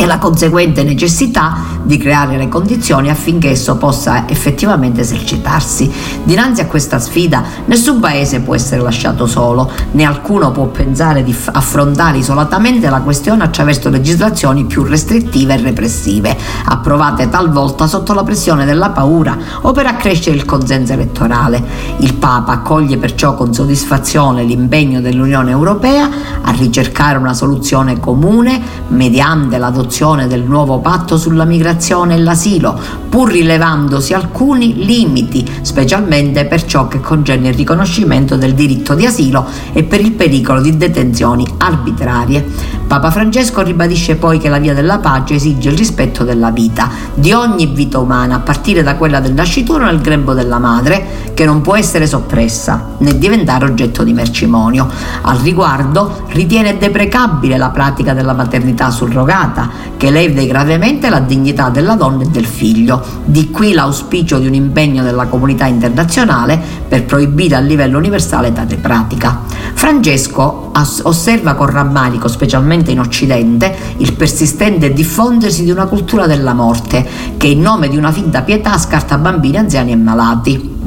e 0.00 0.06
la 0.06 0.16
conseguente 0.16 0.82
necessità 0.82 1.58
di 1.82 1.98
creare 1.98 2.38
le 2.38 2.48
condizioni 2.48 3.10
affinché 3.10 3.50
esso 3.50 3.76
possa 3.76 4.26
effettivamente 4.30 5.02
esercitarsi. 5.02 5.92
Dinanzi 6.22 6.62
a 6.62 6.66
questa 6.66 6.98
sfida 6.98 7.42
nessun 7.66 8.00
paese 8.00 8.40
può 8.40 8.54
essere 8.54 8.80
lasciato 8.80 9.26
solo, 9.26 9.70
né 9.90 10.04
alcuno 10.04 10.52
può 10.52 10.68
pensare 10.68 11.22
di 11.22 11.36
affrontare 11.52 12.16
isolatamente 12.16 12.88
la 12.88 13.02
questione 13.02 13.44
attraverso 13.44 13.90
legislazioni 13.90 14.64
più 14.64 14.84
restrittive 14.84 15.52
e 15.52 15.60
repressive, 15.60 16.34
approvate 16.64 17.28
talvolta 17.28 17.86
sotto 17.86 18.14
la 18.14 18.24
pressione 18.24 18.64
della 18.64 18.88
paura 18.88 19.36
o 19.60 19.72
per 19.72 19.84
accrescere 19.84 20.34
il 20.34 20.46
consenso 20.46 20.94
elettorale. 20.94 21.62
Il 21.98 22.14
Papa 22.14 22.52
accoglie 22.52 22.96
perciò 22.96 23.34
con 23.34 23.52
soddisfazione 23.52 24.44
l'impegno 24.44 25.02
dell'Unione 25.02 25.50
Europea 25.50 26.08
a 26.40 26.50
ricercare 26.52 27.18
una 27.18 27.34
soluzione 27.34 28.00
comune 28.00 28.58
mediante 28.88 29.58
l'adozione 29.58 29.88
l'adozione 29.90 30.28
del 30.28 30.42
nuovo 30.42 30.78
patto 30.78 31.18
sulla 31.18 31.44
migrazione 31.44 32.14
e 32.14 32.18
l'asilo, 32.18 32.78
pur 33.08 33.32
rilevandosi 33.32 34.14
alcuni 34.14 34.84
limiti, 34.84 35.44
specialmente 35.62 36.46
per 36.46 36.64
ciò 36.64 36.86
che 36.86 37.00
concerne 37.00 37.48
il 37.48 37.54
riconoscimento 37.54 38.36
del 38.36 38.54
diritto 38.54 38.94
di 38.94 39.04
asilo 39.04 39.44
e 39.72 39.82
per 39.82 40.00
il 40.00 40.12
pericolo 40.12 40.60
di 40.60 40.76
detenzioni 40.76 41.44
arbitrarie. 41.58 42.79
Papa 42.90 43.12
Francesco 43.12 43.62
ribadisce 43.62 44.16
poi 44.16 44.38
che 44.38 44.48
la 44.48 44.58
via 44.58 44.74
della 44.74 44.98
pace 44.98 45.34
esige 45.34 45.68
il 45.68 45.76
rispetto 45.76 46.24
della 46.24 46.50
vita, 46.50 46.90
di 47.14 47.32
ogni 47.32 47.66
vita 47.66 48.00
umana, 48.00 48.34
a 48.34 48.40
partire 48.40 48.82
da 48.82 48.96
quella 48.96 49.20
del 49.20 49.32
nascituro 49.32 49.84
nel 49.84 50.00
grembo 50.00 50.34
della 50.34 50.58
madre, 50.58 51.30
che 51.32 51.44
non 51.44 51.60
può 51.60 51.76
essere 51.76 52.08
soppressa 52.08 52.96
né 52.98 53.16
diventare 53.16 53.64
oggetto 53.64 54.02
di 54.02 54.12
mercimonio. 54.12 54.88
Al 55.22 55.36
riguardo 55.36 56.24
ritiene 56.30 56.78
deprecabile 56.78 57.56
la 57.58 57.68
pratica 57.68 58.12
della 58.12 58.32
maternità 58.32 58.90
surrogata, 58.90 59.70
che 59.96 60.10
lede 60.10 60.44
gravemente 60.48 61.10
la 61.10 61.20
dignità 61.20 61.68
della 61.68 61.94
donna 61.94 62.24
e 62.24 62.26
del 62.26 62.44
figlio. 62.44 63.00
Di 63.24 63.52
qui 63.52 63.72
l'auspicio 63.72 64.40
di 64.40 64.48
un 64.48 64.54
impegno 64.54 65.04
della 65.04 65.26
comunità 65.26 65.66
internazionale 65.66 66.60
per 66.88 67.04
proibire 67.04 67.54
a 67.54 67.60
livello 67.60 67.98
universale 67.98 68.52
tale 68.52 68.74
pratica. 68.74 69.42
Francesco 69.74 70.72
osserva 71.02 71.54
con 71.54 71.70
rammarico, 71.70 72.26
specialmente 72.26 72.78
in 72.88 73.00
Occidente, 73.00 73.74
il 73.98 74.14
persistente 74.14 74.92
diffondersi 74.92 75.64
di 75.64 75.70
una 75.70 75.86
cultura 75.86 76.26
della 76.26 76.54
morte 76.54 77.06
che 77.36 77.48
in 77.48 77.60
nome 77.60 77.88
di 77.88 77.96
una 77.96 78.12
finta 78.12 78.42
pietà 78.42 78.78
scarta 78.78 79.18
bambini, 79.18 79.58
anziani 79.58 79.92
e 79.92 79.96
malati 79.96 80.79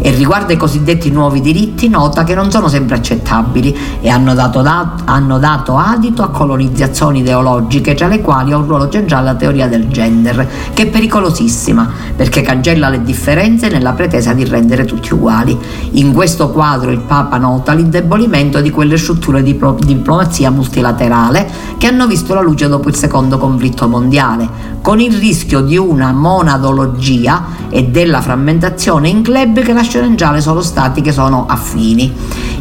e 0.00 0.10
riguardo 0.10 0.52
ai 0.52 0.58
cosiddetti 0.58 1.10
nuovi 1.10 1.40
diritti 1.40 1.88
nota 1.88 2.24
che 2.24 2.34
non 2.34 2.50
sono 2.50 2.68
sempre 2.68 2.96
accettabili 2.96 3.76
e 4.00 4.08
hanno 4.08 4.34
dato, 4.34 4.60
da, 4.60 4.96
hanno 5.04 5.38
dato 5.38 5.76
adito 5.76 6.22
a 6.22 6.28
colonizzazioni 6.28 7.20
ideologiche 7.20 7.94
tra 7.94 8.08
le 8.08 8.20
quali 8.20 8.52
ha 8.52 8.56
un 8.56 8.66
ruolo 8.66 8.88
centrale 8.88 9.24
la 9.24 9.34
teoria 9.34 9.66
del 9.68 9.88
gender 9.88 10.46
che 10.74 10.82
è 10.82 10.86
pericolosissima 10.88 11.90
perché 12.14 12.42
cancella 12.42 12.88
le 12.88 13.02
differenze 13.02 13.68
nella 13.68 13.92
pretesa 13.92 14.32
di 14.32 14.44
rendere 14.44 14.84
tutti 14.84 15.14
uguali. 15.14 15.56
In 15.92 16.12
questo 16.12 16.50
quadro 16.50 16.90
il 16.90 17.00
Papa 17.00 17.38
nota 17.38 17.72
l'indebolimento 17.72 18.60
di 18.60 18.70
quelle 18.70 18.96
strutture 18.96 19.42
di, 19.42 19.54
pro, 19.54 19.76
di 19.80 19.94
diplomazia 19.94 20.50
multilaterale 20.50 21.48
che 21.78 21.86
hanno 21.86 22.06
visto 22.06 22.34
la 22.34 22.40
luce 22.42 22.68
dopo 22.68 22.88
il 22.88 22.94
secondo 22.94 23.38
conflitto 23.38 23.88
mondiale, 23.88 24.48
con 24.82 25.00
il 25.00 25.16
rischio 25.16 25.60
di 25.60 25.76
una 25.76 26.12
monadologia 26.12 27.62
e 27.70 27.84
della 27.84 28.20
frammentazione 28.20 29.08
in 29.08 29.22
club 29.22 29.60
che 29.60 29.72
lasciano 29.72 29.83
giallo 29.88 30.40
solo 30.40 30.62
stati 30.62 31.00
che 31.00 31.12
sono 31.12 31.46
affini. 31.46 32.12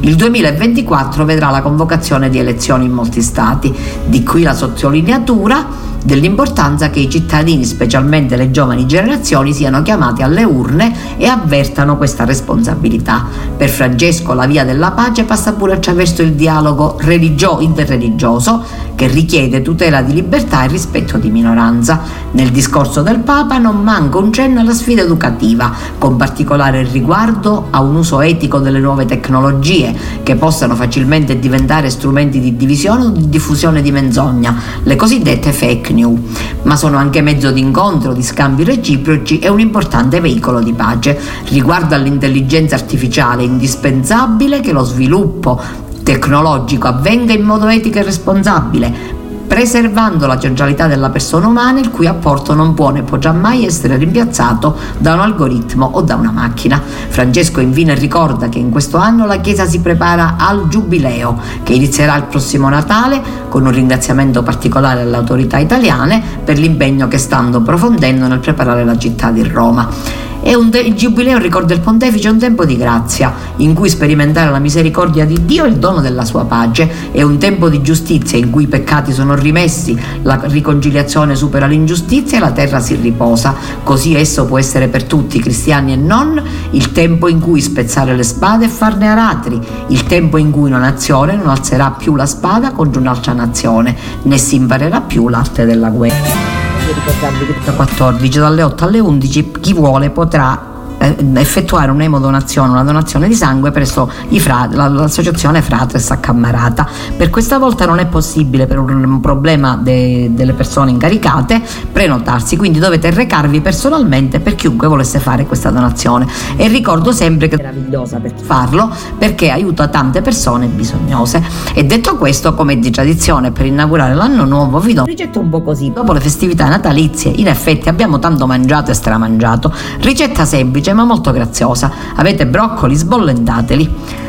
Il 0.02 0.16
2024 0.16 1.26
vedrà 1.26 1.50
la 1.50 1.62
convocazione 1.62 2.30
di 2.30 2.38
elezioni 2.38 2.86
in 2.86 2.92
molti 2.92 3.22
stati, 3.22 3.74
di 4.06 4.24
qui 4.24 4.44
la 4.44 4.54
sottolineatura 4.54 5.93
dell'importanza 6.04 6.90
che 6.90 7.00
i 7.00 7.10
cittadini, 7.10 7.64
specialmente 7.66 8.36
le 8.36 8.52
giovani 8.52 8.86
generazioni, 8.86 9.54
siano 9.54 9.82
chiamati 9.82 10.22
alle 10.22 10.44
urne 10.44 10.94
e 11.18 11.26
avvertano 11.26 11.98
questa 11.98 12.26
responsabilità. 12.26 13.26
Per 13.56 13.70
Francesco 13.70 14.34
la 14.34 14.46
via 14.46 14.66
della 14.66 14.92
pace 14.92 15.24
passa 15.24 15.54
pure 15.54 15.74
attraverso 15.74 16.22
il 16.22 16.34
dialogo 16.34 16.98
religio- 17.00 17.60
interreligioso 17.62 18.64
che 18.96 19.08
richiede 19.08 19.62
tutela 19.62 20.02
di 20.02 20.14
libertà 20.14 20.64
e 20.64 20.68
rispetto 20.68 21.18
di 21.18 21.30
minoranza. 21.30 22.02
Nel 22.32 22.52
discorso 22.52 23.02
del 23.02 23.20
Papa 23.20 23.58
non 23.58 23.82
manca 23.82 24.18
un 24.18 24.32
cenno 24.32 24.60
alla 24.60 24.74
sfida 24.74 25.02
educativa, 25.02 25.72
con 25.98 26.16
particolare 26.16 26.84
riguardo 26.84 27.68
a 27.70 27.82
un 27.82 27.96
uso 27.96 28.22
etico 28.22 28.60
delle 28.60 28.80
nuove 28.80 29.06
tecnologie 29.06 29.96
che 30.22 30.36
possano 30.36 30.76
facilmente 30.76 31.40
diventare 31.40 31.90
strumenti 31.90 32.40
di 32.40 32.56
divisione 32.56 33.06
o 33.06 33.10
di 33.10 33.30
diffusione 33.30 33.82
di 33.82 33.92
menzogna, 33.92 34.56
le 34.84 34.96
cosiddette 34.96 35.52
fake 35.52 35.93
news, 35.94 36.20
ma 36.64 36.76
sono 36.76 36.98
anche 36.98 37.22
mezzo 37.22 37.52
di 37.52 37.62
incontro, 37.62 38.14
di 38.14 38.24
scambi 38.24 38.64
reciproci 38.64 39.40
e 39.40 39.48
un 39.48 39.60
importante 39.60 40.20
veicolo 40.20 40.60
di 40.60 40.74
pace. 40.74 41.20
Riguardo 41.50 41.96
all'intelligenza 41.96 42.76
artificiale 42.76 43.44
è 43.44 43.46
indispensabile 43.46 44.60
che 44.60 44.74
lo 44.74 44.84
sviluppo 44.84 45.62
tecnologico 46.04 46.88
avvenga 46.88 47.32
in 47.34 47.44
modo 47.44 47.68
etico 47.68 48.00
e 48.00 48.04
responsabile, 48.04 49.22
preservando 49.46 50.28
la 50.28 50.40
centralità 50.40 50.88
della 50.88 51.10
persona 51.10 51.48
umana 51.48 51.80
il 51.80 51.90
cui 51.90 52.08
apporto 52.08 52.54
non 52.54 52.74
può 52.74 52.90
né 52.90 53.04
potrà 53.04 53.32
mai 53.32 53.66
essere 53.66 53.98
rimpiazzato 53.98 54.76
da 54.98 55.14
un 55.14 55.20
algoritmo 55.20 55.90
o 55.94 56.02
da 56.02 56.16
una 56.16 56.32
macchina. 56.32 56.82
Francesco 57.10 57.60
infine 57.60 57.94
ricorda 57.96 58.50
che 58.50 58.60
in 58.60 58.70
questo 58.70 58.98
anno 58.98 59.26
la 59.26 59.38
Chiesa 59.38 59.66
si 59.66 59.80
prepara 59.80 60.36
al 60.38 60.68
Giubileo 60.68 61.40
che 61.64 61.74
inizierà 61.74 62.16
il 62.16 62.24
prossimo 62.24 62.70
Natale 62.70 63.22
con 63.50 63.66
un 63.66 63.72
ringraziamento 63.72 64.44
particolare 64.44 65.02
alle 65.02 65.18
autorità 65.18 65.58
italiane 65.58 66.22
per 66.44 66.58
l'impegno 66.58 67.08
che 67.08 67.18
stanno 67.18 67.62
profondendo 67.62 68.28
nel 68.28 68.40
preparare 68.40 68.84
la 68.84 68.98
città 68.98 69.32
di 69.32 69.44
Roma. 69.44 70.32
De- 70.44 70.80
il 70.80 70.96
giubileo 70.96 71.38
ricorda 71.38 71.74
il 71.74 71.80
pontefice 71.80 72.28
un 72.30 72.38
tempo 72.38 72.66
di 72.66 72.76
grazia, 72.76 73.34
in 73.58 73.74
cui 73.74 73.90
sperimentare 73.90 74.52
la 74.52 74.60
misericordia 74.60 75.24
di 75.24 75.46
Dio 75.46 75.64
e 75.64 75.70
il 75.70 75.78
dono 75.78 76.02
della 76.02 76.26
sua 76.26 76.44
pace. 76.46 77.12
È 77.12 77.22
un 77.22 77.38
tempo 77.38 77.70
di 77.70 77.82
giustizia 77.82 78.38
in 78.38 78.50
cui 78.50 78.64
i 78.64 78.68
peccati 78.68 79.14
sono 79.14 79.36
rimessi, 79.36 79.98
la 80.24 80.42
riconciliazione 80.44 81.36
supera 81.36 81.66
l'ingiustizia 81.66 82.38
e 82.38 82.40
la 82.42 82.52
terra 82.52 82.80
si 82.80 82.96
riposa. 82.96 83.56
Così 83.84 84.16
esso 84.16 84.46
può 84.46 84.58
essere 84.58 84.90
per 84.90 85.04
tutti, 85.04 85.40
cristiani 85.40 85.94
e 85.94 85.96
non, 85.96 86.42
il 86.72 86.92
tempo 86.92 87.30
in 87.30 87.40
cui 87.40 87.62
spezzare 87.62 88.16
le 88.16 88.24
spade 88.24 88.66
e 88.66 88.70
farne 88.70 89.08
aratri, 89.08 89.60
il 89.88 90.04
tempo 90.04 90.38
in 90.38 90.52
cui 90.52 90.70
una 90.70 90.80
nazione 90.80 91.36
non 91.36 91.50
alzerà 91.50 91.92
più 91.92 92.16
la 92.16 92.26
spada 92.26 92.72
contro 92.72 93.00
un'altra 93.00 93.34
nazione, 93.34 93.96
né 94.24 94.38
si 94.38 94.56
imparerà 94.56 95.02
più 95.02 95.30
l'arte 95.30 95.66
della 95.66 95.90
guerra 95.90 96.63
ricordarvi 96.94 97.46
che 97.46 97.72
14 97.72 98.40
dalle 98.40 98.64
8 98.64 98.84
alle 98.86 99.00
11 99.00 99.52
chi 99.60 99.74
vuole 99.74 100.10
potrà 100.10 100.73
eh, 101.04 101.16
effettuare 101.36 101.92
un'emodonazione, 101.92 102.70
una 102.72 102.84
donazione 102.84 103.28
di 103.28 103.34
sangue 103.34 103.72
presso 103.72 104.10
frati, 104.40 104.76
l'associazione 104.76 105.62
Fratres 105.62 106.10
Accammarata. 106.12 106.88
Per 107.16 107.30
questa 107.30 107.58
volta 107.58 107.86
non 107.86 108.00
è 108.00 108.06
possibile 108.06 108.66
per 108.66 108.80
un 108.80 109.20
problema 109.20 109.76
de, 109.76 110.32
delle 110.34 110.54
persone 110.54 110.92
incaricate 110.92 111.62
prenotarsi, 111.92 112.56
quindi 112.56 112.80
dovete 112.80 113.10
recarvi 113.10 113.62
personalmente 113.62 114.40
per 114.40 114.56
chiunque 114.56 114.88
volesse 114.88 115.20
fare 115.20 115.46
questa 115.46 115.70
donazione. 115.70 116.26
E 116.56 116.68
ricordo 116.68 117.12
sempre 117.12 117.48
che 117.48 117.56
è 117.56 117.58
meravigliosa 117.58 118.20
per 118.20 118.34
farlo 118.40 118.90
perché 119.18 119.50
aiuta 119.50 119.88
tante 119.88 120.22
persone 120.22 120.68
bisognose. 120.68 121.44
E 121.74 121.84
detto 121.84 122.18
questo, 122.18 122.54
come 122.54 122.80
di 122.80 122.90
tradizione 122.90 123.52
per 123.52 123.66
inaugurare 123.66 124.14
l'anno 124.14 124.46
nuovo, 124.46 124.80
vi 124.80 124.94
do 124.94 125.02
un 125.02 125.08
ricetta 125.08 125.40
un 125.40 125.50
po' 125.50 125.62
così. 125.62 125.92
Dopo 125.92 126.14
le 126.14 126.20
festività 126.20 126.68
natalizie, 126.68 127.32
in 127.36 127.48
effetti 127.48 127.90
abbiamo 127.90 128.20
tanto 128.20 128.48
mangiato 128.48 128.92
e 128.92 128.94
stramangiato. 128.94 129.72
Ricetta 130.00 130.46
semplice 130.46 130.93
ma 130.94 131.04
molto 131.04 131.32
graziosa. 131.32 131.92
Avete 132.16 132.46
broccoli, 132.46 132.96
sbollentateli 132.96 134.22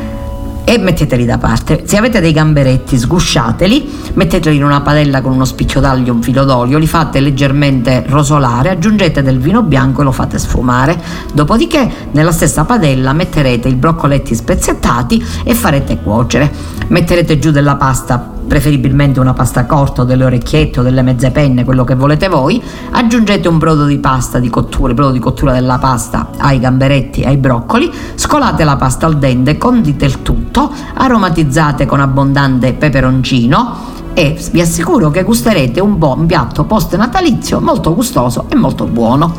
e 0.65 0.79
metteteli 0.79 1.25
da 1.25 1.37
parte. 1.37 1.83
Se 1.85 1.95
avete 1.95 2.19
dei 2.19 2.31
gamberetti, 2.31 2.97
sgusciateli, 2.97 4.11
metteteli 4.13 4.57
in 4.57 4.63
una 4.63 4.81
padella 4.81 5.21
con 5.21 5.31
uno 5.31 5.45
spicchio 5.45 5.81
e 5.81 6.09
un 6.09 6.21
filo 6.23 6.43
d'olio, 6.43 6.79
li 6.79 6.87
fate 6.87 7.19
leggermente 7.19 8.03
rosolare, 8.07 8.71
aggiungete 8.71 9.21
del 9.21 9.39
vino 9.39 9.61
bianco 9.61 10.01
e 10.01 10.03
lo 10.03 10.11
fate 10.11 10.39
sfumare. 10.39 10.99
Dopodiché, 11.31 11.89
nella 12.11 12.31
stessa 12.31 12.65
padella 12.65 13.13
metterete 13.13 13.67
i 13.67 13.75
broccoletti 13.75 14.33
spezzettati 14.33 15.23
e 15.43 15.53
farete 15.53 16.01
cuocere. 16.01 16.51
Metterete 16.87 17.37
giù 17.37 17.51
della 17.51 17.75
pasta 17.75 18.33
preferibilmente 18.47 19.19
una 19.19 19.33
pasta 19.33 19.65
corta 19.65 20.03
delle 20.03 20.25
orecchiette 20.25 20.79
o 20.79 20.83
delle 20.83 21.01
mezze 21.01 21.31
penne, 21.31 21.63
quello 21.63 21.83
che 21.83 21.95
volete 21.95 22.27
voi, 22.27 22.61
aggiungete 22.91 23.47
un 23.47 23.57
brodo 23.57 23.85
di 23.85 23.97
pasta 23.97 24.39
di 24.39 24.49
cottura, 24.49 24.89
il 24.89 24.95
brodo 24.95 25.11
di 25.11 25.19
cottura 25.19 25.51
della 25.51 25.77
pasta 25.77 26.29
ai 26.37 26.59
gamberetti 26.59 27.23
ai 27.23 27.37
broccoli, 27.37 27.91
scolate 28.15 28.63
la 28.63 28.75
pasta 28.75 29.05
al 29.05 29.17
dente, 29.17 29.57
condite 29.57 30.05
il 30.05 30.21
tutto, 30.21 30.71
aromatizzate 30.93 31.85
con 31.85 31.99
abbondante 31.99 32.73
peperoncino 32.73 33.93
e 34.13 34.39
vi 34.51 34.61
assicuro 34.61 35.09
che 35.11 35.23
gusterete 35.23 35.81
un 35.81 35.97
buon 35.97 36.25
piatto 36.25 36.63
post 36.63 36.95
natalizio 36.95 37.59
molto 37.59 37.93
gustoso 37.93 38.45
e 38.47 38.55
molto 38.55 38.85
buono. 38.85 39.33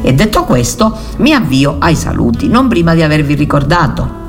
E 0.00 0.14
detto 0.14 0.44
questo, 0.44 0.96
mi 1.18 1.32
avvio 1.32 1.76
ai 1.78 1.94
saluti, 1.94 2.48
non 2.48 2.66
prima 2.66 2.94
di 2.94 3.02
avervi 3.02 3.34
ricordato 3.34 4.20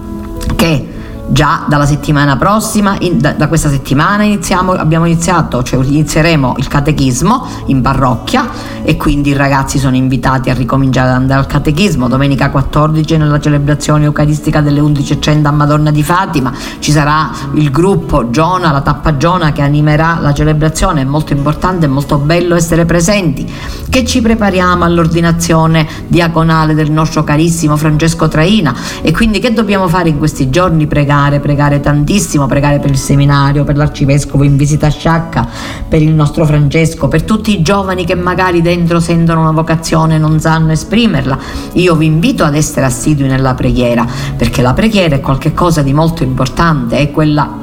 che 0.55 0.92
già 1.33 1.65
dalla 1.67 1.87
settimana 1.87 2.37
prossima, 2.37 2.95
in, 2.99 3.19
da, 3.19 3.31
da, 3.31 3.47
questa 3.47 3.67
settimana 3.67 4.23
iniziamo, 4.23 4.73
abbiamo 4.73 5.05
iniziato, 5.05 5.63
cioè 5.63 5.83
inizieremo 5.83 6.55
il 6.57 6.67
catechismo 6.67 7.47
in 7.65 7.81
parrocchia 7.81 8.47
e 8.83 8.95
quindi 8.97 9.31
i 9.31 9.33
ragazzi 9.33 9.79
sono 9.79 9.95
invitati 9.95 10.51
a 10.51 10.53
ricominciare 10.53 11.09
ad 11.09 11.15
andare 11.15 11.39
al 11.39 11.47
catechismo. 11.47 12.07
Domenica 12.07 12.51
14 12.51 13.17
nella 13.17 13.39
celebrazione 13.39 14.05
eucaristica 14.05 14.61
delle 14.61 14.79
11.30 14.79 15.45
a 15.45 15.51
Madonna 15.51 15.89
di 15.89 16.03
Fatima 16.03 16.53
ci 16.79 16.91
sarà 16.91 17.31
il 17.53 17.71
gruppo 17.71 18.29
Giona, 18.29 18.71
la 18.71 18.81
tappa 18.81 19.17
Giona 19.17 19.51
che 19.51 19.63
animerà 19.63 20.19
la 20.21 20.33
celebrazione, 20.33 21.01
è 21.01 21.05
molto 21.05 21.33
importante, 21.33 21.87
è 21.87 21.89
molto 21.89 22.17
bello 22.19 22.53
essere 22.55 22.85
presenti, 22.85 23.51
che 23.89 24.05
ci 24.05 24.21
prepariamo 24.21 24.83
all'ordinazione 24.83 25.87
diaconale 26.07 26.75
del 26.75 26.91
nostro 26.91 27.23
carissimo 27.23 27.75
Francesco 27.75 28.27
Traina 28.27 28.75
e 29.01 29.11
quindi 29.11 29.39
che 29.39 29.51
dobbiamo 29.51 29.87
fare 29.87 30.09
in 30.09 30.19
questi 30.19 30.51
giorni? 30.51 30.85
Pregare 30.85 31.22
pregare, 31.23 31.39
pregare 31.39 31.79
tantissimo, 31.79 32.47
pregare 32.47 32.79
per 32.79 32.89
il 32.89 32.97
seminario, 32.97 33.63
per 33.63 33.77
l'arcivescovo 33.77 34.43
in 34.43 34.57
visita 34.57 34.87
a 34.87 34.89
Sciacca, 34.89 35.47
per 35.87 36.01
il 36.01 36.13
nostro 36.13 36.45
Francesco, 36.45 37.07
per 37.07 37.23
tutti 37.23 37.57
i 37.57 37.61
giovani 37.61 38.05
che 38.05 38.15
magari 38.15 38.61
dentro 38.61 38.99
sentono 38.99 39.41
una 39.41 39.51
vocazione 39.51 40.15
e 40.15 40.17
non 40.17 40.39
sanno 40.39 40.71
esprimerla. 40.71 41.37
Io 41.73 41.95
vi 41.95 42.05
invito 42.05 42.43
ad 42.43 42.55
essere 42.55 42.85
assidui 42.85 43.27
nella 43.27 43.53
preghiera, 43.53 44.05
perché 44.35 44.61
la 44.61 44.73
preghiera 44.73 45.15
è 45.15 45.19
qualcosa 45.21 45.81
di 45.81 45.93
molto 45.93 46.23
importante, 46.23 46.97
è 46.97 47.11
quella 47.11 47.62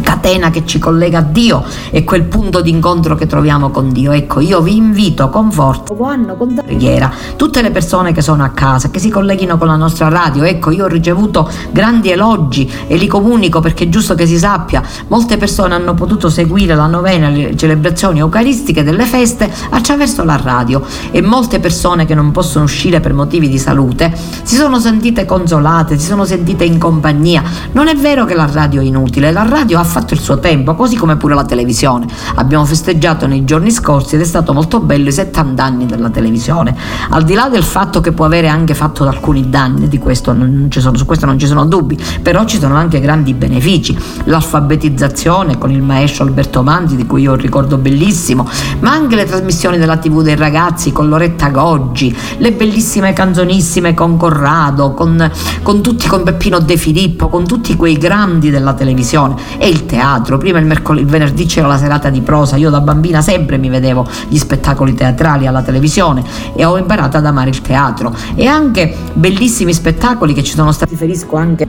catena 0.00 0.50
che 0.50 0.64
ci 0.64 0.78
collega 0.78 1.18
a 1.18 1.22
Dio 1.22 1.64
e 1.90 2.04
quel 2.04 2.24
punto 2.24 2.60
d'incontro 2.60 3.14
che 3.14 3.26
troviamo 3.26 3.70
con 3.70 3.92
Dio. 3.92 4.12
Ecco, 4.12 4.40
io 4.40 4.60
vi 4.60 4.76
invito 4.76 5.28
con 5.28 5.50
forza, 5.50 5.94
anno 6.04 6.36
con 6.36 6.54
preghiera, 6.54 7.10
tutte 7.36 7.62
le 7.62 7.70
persone 7.70 8.12
che 8.12 8.22
sono 8.22 8.44
a 8.44 8.48
casa, 8.48 8.90
che 8.90 8.98
si 8.98 9.10
colleghino 9.10 9.58
con 9.58 9.66
la 9.66 9.76
nostra 9.76 10.08
radio. 10.08 10.44
Ecco, 10.44 10.70
io 10.70 10.84
ho 10.84 10.88
ricevuto 10.88 11.50
grandi 11.70 12.10
elogi 12.10 12.70
e 12.86 12.96
li 12.96 13.06
comunico 13.06 13.60
perché 13.60 13.84
è 13.84 13.88
giusto 13.88 14.14
che 14.14 14.26
si 14.26 14.38
sappia. 14.38 14.82
Molte 15.08 15.36
persone 15.36 15.74
hanno 15.74 15.94
potuto 15.94 16.28
seguire 16.28 16.74
la 16.74 16.86
novena, 16.86 17.28
le 17.28 17.56
celebrazioni 17.56 18.20
eucaristiche 18.20 18.82
delle 18.82 19.04
feste 19.04 19.50
attraverso 19.70 20.24
la 20.24 20.36
radio 20.36 20.82
e 21.10 21.20
molte 21.20 21.60
persone 21.60 22.06
che 22.06 22.14
non 22.14 22.30
possono 22.30 22.64
uscire 22.64 23.00
per 23.00 23.12
motivi 23.12 23.48
di 23.48 23.58
salute 23.58 24.12
si 24.42 24.56
sono 24.56 24.78
sentite 24.78 25.24
consolate, 25.24 25.98
si 25.98 26.06
sono 26.06 26.24
sentite 26.24 26.64
in 26.64 26.78
compagnia. 26.78 27.42
Non 27.72 27.88
è 27.88 27.94
vero 27.94 28.24
che 28.24 28.34
la 28.34 28.48
radio 28.50 28.80
è 28.80 28.84
inutile, 28.84 29.32
la 29.32 29.44
radio 29.44 29.78
ha 29.78 29.81
fatto 29.84 30.14
il 30.14 30.20
suo 30.20 30.38
tempo, 30.38 30.74
così 30.74 30.96
come 30.96 31.16
pure 31.16 31.34
la 31.34 31.44
televisione. 31.44 32.06
Abbiamo 32.36 32.64
festeggiato 32.64 33.26
nei 33.26 33.44
giorni 33.44 33.70
scorsi 33.70 34.14
ed 34.14 34.20
è 34.20 34.24
stato 34.24 34.52
molto 34.52 34.80
bello 34.80 35.08
i 35.08 35.12
70 35.12 35.62
anni 35.62 35.86
della 35.86 36.10
televisione. 36.10 36.76
Al 37.10 37.24
di 37.24 37.34
là 37.34 37.48
del 37.48 37.62
fatto 37.62 38.00
che 38.00 38.12
può 38.12 38.24
avere 38.24 38.48
anche 38.48 38.74
fatto 38.74 39.06
alcuni 39.06 39.48
danni, 39.48 39.88
questo 39.98 40.34
sono, 40.80 40.96
su 40.96 41.06
questo 41.06 41.26
non 41.26 41.38
ci 41.38 41.46
sono 41.46 41.64
dubbi, 41.64 41.98
però 42.22 42.44
ci 42.44 42.58
sono 42.58 42.74
anche 42.74 43.00
grandi 43.00 43.34
benefici. 43.34 43.96
L'alfabetizzazione 44.24 45.58
con 45.58 45.70
il 45.70 45.82
maestro 45.82 46.24
Alberto 46.24 46.62
Manzi, 46.62 46.96
di 46.96 47.06
cui 47.06 47.22
io 47.22 47.34
ricordo 47.34 47.76
bellissimo, 47.78 48.48
ma 48.80 48.92
anche 48.92 49.16
le 49.16 49.24
trasmissioni 49.24 49.78
della 49.78 49.96
TV 49.96 50.22
dei 50.22 50.36
ragazzi 50.36 50.92
con 50.92 51.08
Loretta 51.08 51.48
Goggi, 51.48 52.14
le 52.38 52.52
bellissime 52.52 53.12
canzonissime 53.12 53.94
con 53.94 54.16
Corrado, 54.16 54.92
con, 54.92 55.30
con 55.62 55.82
tutti, 55.82 56.06
con 56.08 56.22
Peppino 56.22 56.58
De 56.58 56.76
Filippo, 56.76 57.28
con 57.28 57.46
tutti 57.46 57.76
quei 57.76 57.96
grandi 57.96 58.50
della 58.50 58.74
televisione. 58.74 59.36
E 59.58 59.71
il 59.72 59.86
teatro, 59.86 60.38
prima 60.38 60.58
il, 60.58 60.66
mercol- 60.66 60.98
il 60.98 61.06
venerdì 61.06 61.46
c'era 61.46 61.66
la 61.66 61.78
serata 61.78 62.10
di 62.10 62.20
prosa, 62.20 62.56
io 62.56 62.70
da 62.70 62.80
bambina 62.80 63.20
sempre 63.22 63.56
mi 63.56 63.68
vedevo 63.68 64.06
gli 64.28 64.36
spettacoli 64.36 64.94
teatrali 64.94 65.46
alla 65.46 65.62
televisione 65.62 66.22
e 66.54 66.64
ho 66.64 66.76
imparato 66.76 67.16
ad 67.16 67.26
amare 67.26 67.50
il 67.50 67.60
teatro. 67.60 68.14
E 68.34 68.46
anche 68.46 68.94
bellissimi 69.14 69.72
spettacoli 69.72 70.34
che 70.34 70.44
ci 70.44 70.54
sono 70.54 70.72
stati, 70.72 70.92
riferisco 70.92 71.36
anche 71.36 71.66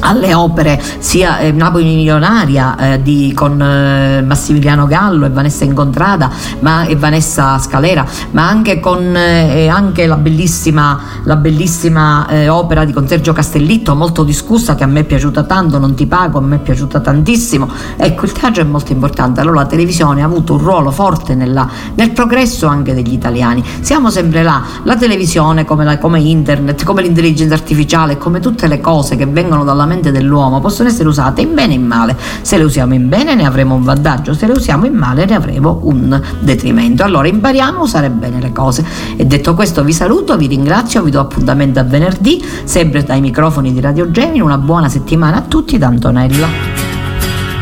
alle 0.00 0.34
opere 0.34 0.80
sia 0.98 1.38
eh, 1.38 1.52
Napoli 1.52 1.84
milionaria 1.84 2.76
eh, 2.76 3.02
di, 3.02 3.32
con 3.34 3.60
eh, 3.60 4.22
Massimiliano 4.22 4.86
Gallo 4.86 5.24
e 5.24 5.30
Vanessa 5.30 5.64
Incontrada 5.64 6.30
ma, 6.60 6.84
e 6.84 6.96
Vanessa 6.96 7.58
Scalera 7.58 8.04
ma 8.32 8.46
anche 8.46 8.80
con 8.80 9.16
eh, 9.16 9.68
anche 9.68 10.06
la 10.06 10.16
bellissima, 10.16 11.00
la 11.24 11.36
bellissima 11.36 12.26
eh, 12.28 12.48
opera 12.48 12.84
di 12.84 12.92
con 12.92 13.08
Sergio 13.08 13.32
Castellitto 13.32 13.94
molto 13.94 14.24
discussa 14.24 14.74
che 14.74 14.84
a 14.84 14.86
me 14.86 15.00
è 15.00 15.04
piaciuta 15.04 15.44
tanto 15.44 15.78
non 15.78 15.94
ti 15.94 16.06
pago 16.06 16.38
a 16.38 16.42
me 16.42 16.56
è 16.56 16.58
piaciuta 16.58 17.00
tantissimo 17.00 17.43
ecco 17.96 18.24
il 18.24 18.32
teatro 18.32 18.62
è 18.62 18.64
molto 18.64 18.92
importante 18.92 19.40
allora 19.40 19.60
la 19.60 19.66
televisione 19.66 20.22
ha 20.22 20.26
avuto 20.26 20.54
un 20.54 20.60
ruolo 20.60 20.90
forte 20.90 21.34
nella, 21.34 21.68
nel 21.94 22.10
progresso 22.12 22.66
anche 22.66 22.94
degli 22.94 23.12
italiani 23.12 23.62
siamo 23.80 24.10
sempre 24.10 24.42
là 24.42 24.62
la 24.82 24.96
televisione 24.96 25.64
come, 25.64 25.84
la, 25.84 25.98
come 25.98 26.20
internet 26.20 26.84
come 26.84 27.02
l'intelligenza 27.02 27.54
artificiale 27.54 28.18
come 28.18 28.40
tutte 28.40 28.66
le 28.66 28.80
cose 28.80 29.16
che 29.16 29.26
vengono 29.26 29.64
dalla 29.64 29.86
mente 29.86 30.10
dell'uomo 30.10 30.60
possono 30.60 30.88
essere 30.88 31.08
usate 31.08 31.42
in 31.42 31.54
bene 31.54 31.72
e 31.72 31.76
in 31.76 31.86
male. 31.86 32.16
Se 32.42 32.56
le 32.56 32.64
usiamo 32.64 32.94
in 32.94 33.08
bene 33.08 33.34
ne 33.34 33.44
avremo 33.44 33.74
un 33.74 33.82
vantaggio, 33.82 34.34
se 34.34 34.46
le 34.46 34.52
usiamo 34.52 34.86
in 34.86 34.94
male 34.94 35.24
ne 35.24 35.34
avremo 35.34 35.80
un 35.82 36.20
detrimento. 36.40 37.02
Allora 37.02 37.28
impariamo 37.28 37.80
a 37.80 37.82
usare 37.82 38.10
bene 38.10 38.40
le 38.40 38.52
cose. 38.52 38.84
E 39.16 39.24
detto 39.26 39.54
questo 39.54 39.82
vi 39.84 39.92
saluto, 39.92 40.36
vi 40.36 40.46
ringrazio, 40.46 41.02
vi 41.02 41.10
do 41.10 41.20
appuntamento 41.20 41.80
a 41.80 41.84
venerdì, 41.84 42.42
sempre 42.64 43.02
dai 43.02 43.20
microfoni 43.20 43.72
di 43.72 43.80
Radio 43.80 44.10
Gemini. 44.10 44.40
Una 44.40 44.58
buona 44.58 44.88
settimana 44.88 45.38
a 45.38 45.42
tutti 45.42 45.78
da 45.78 45.86
Antonella. 45.86 47.03